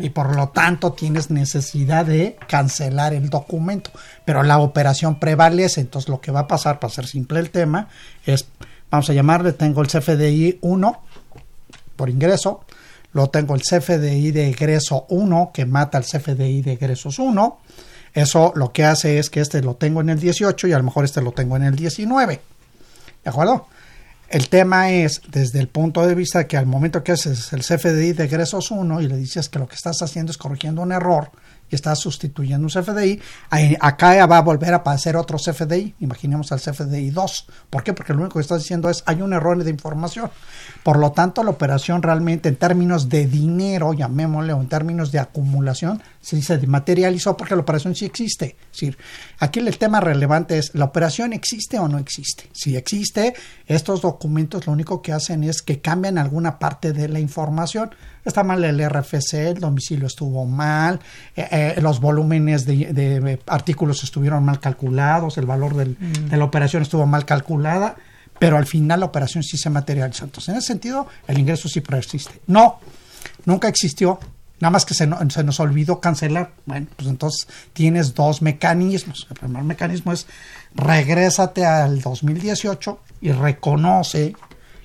[0.00, 3.90] Y por lo tanto tienes necesidad de cancelar el documento.
[4.24, 5.80] Pero la operación prevalece.
[5.80, 7.88] Entonces lo que va a pasar, para ser simple el tema,
[8.26, 8.46] es,
[8.90, 11.02] vamos a llamarle, tengo el CFDI 1
[11.96, 12.64] por ingreso.
[13.12, 17.58] Luego tengo el CFDI de egreso 1 que mata al CFDI de egresos 1.
[18.14, 20.84] Eso lo que hace es que este lo tengo en el 18 y a lo
[20.84, 22.40] mejor este lo tengo en el 19.
[23.24, 23.66] ¿De acuerdo?
[24.28, 28.14] El tema es desde el punto de vista que al momento que haces el CFDI
[28.14, 31.30] de egresos 1 y le dices que lo que estás haciendo es corrigiendo un error
[31.72, 33.18] y estás sustituyendo un CFDI,
[33.80, 37.46] acá va a volver a aparecer otro CFDI, imaginemos al CFDI 2.
[37.70, 37.94] ¿Por qué?
[37.94, 40.30] Porque lo único que estás diciendo es hay un error de información.
[40.82, 45.18] Por lo tanto, la operación realmente en términos de dinero, llamémosle, o en términos de
[45.18, 48.56] acumulación, se materializó porque la operación sí existe.
[48.70, 48.98] Es decir,
[49.38, 52.50] aquí el tema relevante es, ¿la operación existe o no existe?
[52.52, 53.34] Si existe,
[53.66, 57.94] estos documentos lo único que hacen es que cambian alguna parte de la información.
[58.24, 61.00] Está mal el RFC, el domicilio estuvo mal,
[61.34, 66.28] eh, eh, los volúmenes de, artículos estuvieron mal calculados, el valor mm.
[66.28, 67.96] de la operación estuvo mal calculada,
[68.38, 70.24] pero al final la operación sí se materializó.
[70.24, 72.40] Entonces, en ese sentido, el ingreso sí persiste.
[72.46, 72.80] No,
[73.44, 74.18] nunca existió,
[74.60, 76.52] nada más que se, se, nos olvidó cancelar.
[76.66, 79.26] Bueno, pues entonces tienes dos mecanismos.
[79.30, 80.26] El primer mecanismo es
[80.74, 84.34] regrésate al 2018 y reconoce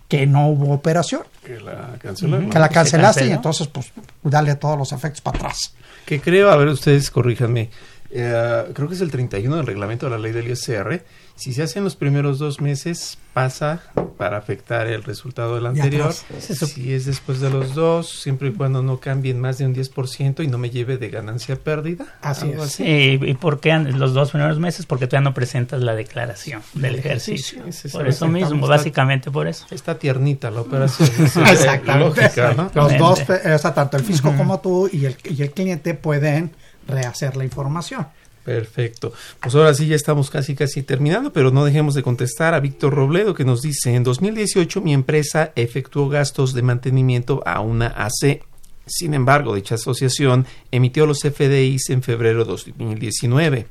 [0.07, 1.23] que no hubo operación.
[1.43, 2.49] Que la cancelaste.
[2.49, 3.91] Que la cancelaste y entonces pues
[4.23, 5.73] dale todos los efectos para atrás.
[6.07, 7.69] Que creo, a ver ustedes corríjanme,
[8.11, 11.03] eh, creo que es el 31 del reglamento de la ley del ISR
[11.37, 13.83] si se hace en los primeros dos meses, pasa
[14.17, 16.11] para afectar el resultado del anterior.
[16.11, 20.43] Si es después de los dos, siempre y cuando no cambien más de un 10%
[20.43, 22.05] y no me lleve de ganancia pérdida.
[22.21, 22.79] Así es.
[22.79, 24.87] ¿Y por qué los dos primeros meses?
[24.87, 27.61] Porque todavía no presentas la declaración del ejercicio.
[27.91, 29.67] por eso mismo, básicamente por eso.
[29.69, 31.09] Está tiernita la operación.
[31.47, 32.31] Exactamente.
[32.73, 36.55] Los dos, o sea, tanto el fisco como tú y el, y el cliente pueden
[36.87, 38.07] rehacer la información.
[38.47, 39.11] Perfecto.
[39.41, 42.93] Pues ahora sí ya estamos casi casi terminando, pero no dejemos de contestar a Víctor
[42.93, 48.41] Robledo que nos dice, en 2018 mi empresa efectuó gastos de mantenimiento a una AC.
[48.85, 53.67] Sin embargo, dicha asociación emitió los FDIs en febrero de 2019.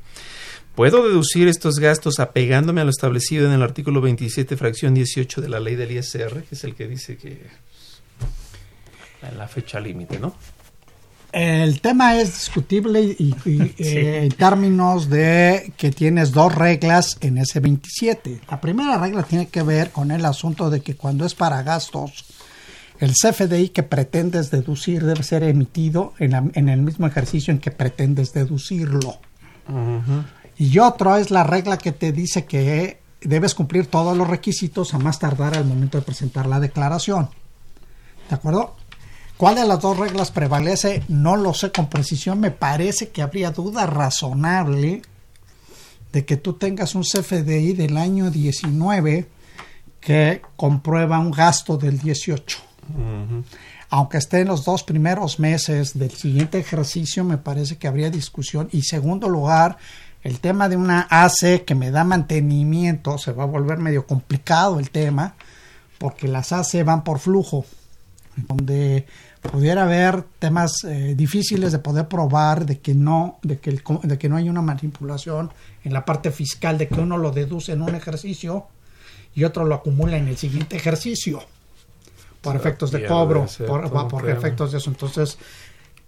[0.75, 5.49] ¿Puedo deducir estos gastos apegándome a lo establecido en el artículo 27, fracción 18 de
[5.49, 7.47] la ley del ISR, que es el que dice que
[9.35, 10.35] la fecha límite, ¿no?
[11.31, 13.35] El tema es discutible y,
[13.77, 18.41] eh, en términos de que tienes dos reglas en ese 27.
[18.49, 22.25] La primera regla tiene que ver con el asunto de que cuando es para gastos,
[22.99, 28.33] el CFDI que pretendes deducir debe ser emitido en, el mismo ejercicio en que pretendes
[28.33, 29.19] deducirlo.
[30.57, 34.97] Y otro es la regla que te dice que debes cumplir todos los requisitos a
[34.97, 37.29] más tardar al momento de presentar la declaración.
[38.29, 38.76] ¿De acuerdo?
[39.37, 41.03] ¿Cuál de las dos reglas prevalece?
[41.07, 42.39] No lo sé con precisión.
[42.39, 45.03] Me parece que habría duda razonable
[46.11, 49.27] de que tú tengas un CFDI del año 19
[49.99, 52.57] que comprueba un gasto del 18.
[53.89, 58.69] Aunque esté en los dos primeros meses del siguiente ejercicio, me parece que habría discusión.
[58.71, 59.77] Y segundo lugar,
[60.23, 64.79] el tema de una AC que me da mantenimiento se va a volver medio complicado
[64.79, 65.35] el tema,
[65.99, 67.65] porque las AC van por flujo,
[68.35, 69.05] donde
[69.51, 74.29] pudiera haber temas eh, difíciles de poder probar de que no de que, de que
[74.29, 75.51] no hay una manipulación
[75.83, 78.67] en la parte fiscal de que uno lo deduce en un ejercicio
[79.33, 81.41] y otro lo acumula en el siguiente ejercicio
[82.41, 84.89] por efectos de cobro, por, por efectos de eso.
[84.89, 85.37] Entonces,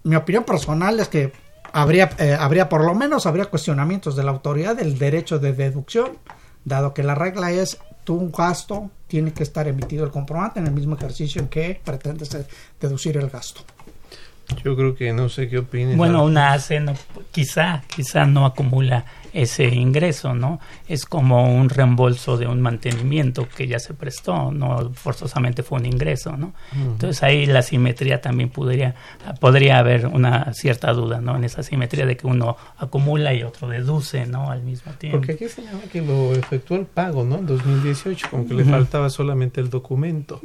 [0.04, 1.32] mi opinión personal es que
[1.72, 6.18] habría, eh, habría por lo menos habría cuestionamientos de la autoridad del derecho de deducción,
[6.64, 10.72] dado que la regla es tu gasto tiene que estar emitido el comprobante en el
[10.72, 12.36] mismo ejercicio en que pretendes
[12.80, 13.62] deducir el gasto.
[14.64, 15.96] Yo creo que no sé qué opinas.
[15.96, 16.94] Bueno, una ACE no,
[17.30, 20.60] quizá, quizá no acumula ese ingreso, ¿no?
[20.88, 25.86] Es como un reembolso de un mantenimiento que ya se prestó, no forzosamente fue un
[25.86, 26.52] ingreso, ¿no?
[26.74, 28.94] Entonces ahí la simetría también podría,
[29.40, 31.36] podría haber una cierta duda, ¿no?
[31.36, 34.50] En esa simetría de que uno acumula y otro deduce, ¿no?
[34.50, 35.18] Al mismo tiempo.
[35.18, 37.36] Porque aquí señala que lo efectuó el pago, ¿no?
[37.36, 40.40] En 2018, como que le faltaba solamente el documento.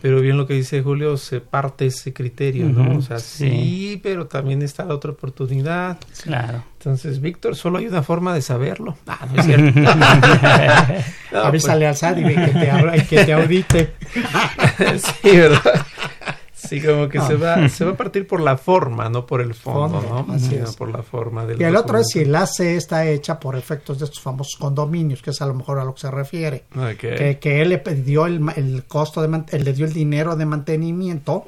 [0.00, 2.98] Pero bien lo que dice Julio, se parte ese criterio, ¿no?
[2.98, 5.98] O sea, sí, pero también está la otra oportunidad.
[6.22, 6.64] Claro.
[6.84, 8.96] Entonces, Víctor, solo hay una forma de saberlo.
[9.06, 9.80] Ah, no es cierto.
[11.32, 12.02] no, Avísale pues.
[12.02, 13.92] al SAT y que te, que te audite.
[15.22, 15.86] sí, ¿verdad?
[16.52, 19.54] Sí, como que se va se va a partir por la forma, no por el
[19.54, 20.34] fondo, ¿no?
[20.34, 20.74] Así es.
[20.74, 24.00] por la forma del Y el otro es si el AC está hecha por efectos
[24.00, 26.64] de estos famosos condominios, que es a lo mejor a lo que se refiere.
[26.98, 30.46] Que, que él le dio el, el costo de él le dio el dinero de
[30.46, 31.44] mantenimiento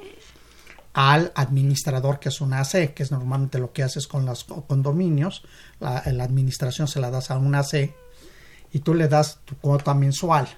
[0.94, 5.42] al administrador que es un AC, que es normalmente lo que haces con los condominios,
[5.80, 7.92] la, administración se la das a un AC
[8.72, 10.48] y tú le das tu cuota mensual.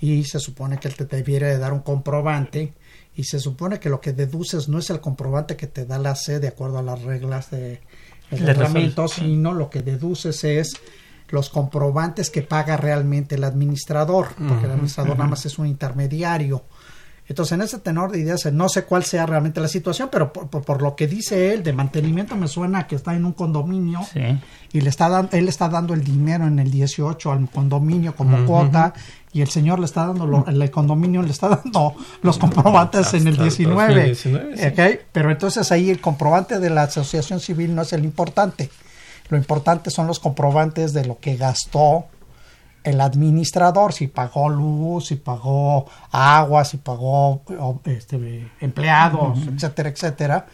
[0.00, 2.74] Y se supone que él te debiera de dar un comprobante
[3.16, 6.10] y se supone que lo que deduces no es el comprobante que te da la
[6.10, 7.80] AC de acuerdo a las reglas de
[8.30, 10.74] reglamento, sino lo que deduces es
[11.28, 16.62] los comprobantes que paga realmente el administrador, porque el administrador nada más es un intermediario
[17.28, 20.80] entonces, en ese tenor de ideas, no sé cuál sea realmente la situación, pero por,
[20.80, 24.00] lo que dice él de mantenimiento me suena que está en un condominio
[24.72, 28.46] y le está dando, él está dando el dinero en el 18 al condominio como
[28.46, 28.94] cuota
[29.32, 33.36] y el señor le está dando, el condominio le está dando los comprobantes en el
[33.36, 34.16] 19.
[35.10, 38.70] Pero entonces ahí el comprobante de la asociación civil no es el importante.
[39.30, 42.06] Lo importante son los comprobantes de lo que gastó
[42.86, 47.42] el administrador, si pagó luz, si pagó agua, si pagó
[47.84, 50.46] este, empleados, etcétera, etcétera,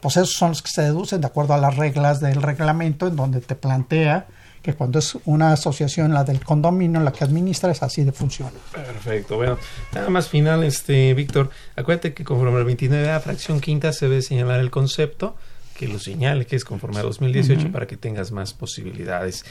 [0.00, 3.16] pues esos son los que se deducen de acuerdo a las reglas del reglamento en
[3.16, 4.28] donde te plantea
[4.62, 8.52] que cuando es una asociación, la del condominio, la que administra, es así de funciona.
[8.72, 9.36] Perfecto.
[9.36, 9.58] Bueno,
[9.92, 14.22] nada más final, este Víctor, acuérdate que conforme al 29 a fracción quinta se debe
[14.22, 15.34] señalar el concepto
[15.80, 19.46] que lo señale, que es conforme a 2018 para que tengas más posibilidades.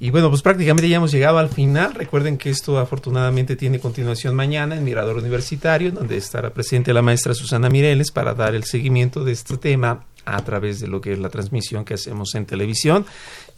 [0.00, 1.92] Y bueno, pues prácticamente ya hemos llegado al final.
[1.92, 7.34] Recuerden que esto afortunadamente tiene continuación mañana en Mirador Universitario, donde estará presente la maestra
[7.34, 11.18] Susana Mireles para dar el seguimiento de este tema a través de lo que es
[11.18, 13.04] la transmisión que hacemos en televisión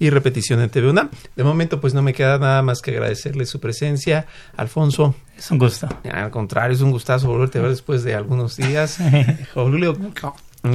[0.00, 0.92] y repetición en TV
[1.36, 4.26] De momento, pues no me queda nada más que agradecerle su presencia.
[4.56, 5.14] Alfonso.
[5.38, 5.88] Es un gusto.
[6.10, 8.98] Al contrario, es un gustazo volverte a ver después de algunos días.
[9.54, 9.96] Julio,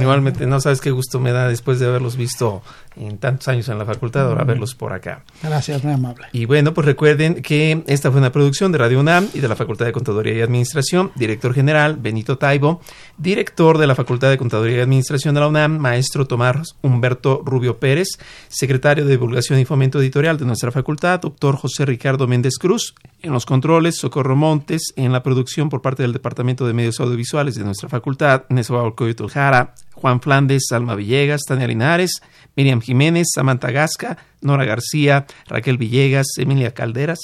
[0.00, 2.62] Igualmente, no sabes qué gusto me da después de haberlos visto
[2.96, 5.24] en tantos años en la facultad, ahora verlos por acá.
[5.42, 6.26] Gracias, muy amable.
[6.32, 9.56] Y bueno, pues recuerden que esta fue una producción de Radio UNAM y de la
[9.56, 11.12] Facultad de Contaduría y Administración.
[11.14, 12.80] Director general, Benito Taibo.
[13.16, 17.78] Director de la Facultad de Contaduría y Administración de la UNAM, maestro Tomás Humberto Rubio
[17.78, 18.08] Pérez.
[18.48, 22.94] Secretario de Divulgación y Fomento Editorial de nuestra facultad, doctor José Ricardo Méndez Cruz.
[23.20, 24.92] En los controles, Socorro Montes.
[24.96, 29.74] En la producción por parte del Departamento de Medios Audiovisuales de nuestra facultad, Nesobalcoyo Jara,
[29.92, 32.22] Juan Flandes, Alma Villegas, Tania Linares,
[32.56, 37.20] Miriam Jiménez, Samantha Gasca, Nora García, Raquel Villegas, Emilia Calderas,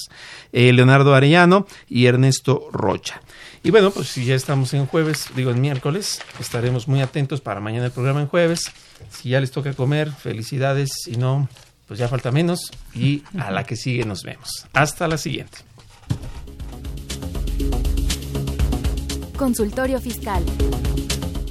[0.52, 3.20] eh, Leonardo Arellano y Ernesto Rocha.
[3.62, 7.61] Y bueno, pues si ya estamos en jueves, digo en miércoles, estaremos muy atentos para
[7.61, 8.70] mañana el programa en jueves.
[9.11, 10.90] Si ya les toca comer, felicidades.
[11.04, 11.48] Si no,
[11.86, 12.70] pues ya falta menos.
[12.94, 14.66] Y a la que sigue nos vemos.
[14.72, 15.59] Hasta la siguiente.
[19.36, 20.44] Consultorio Fiscal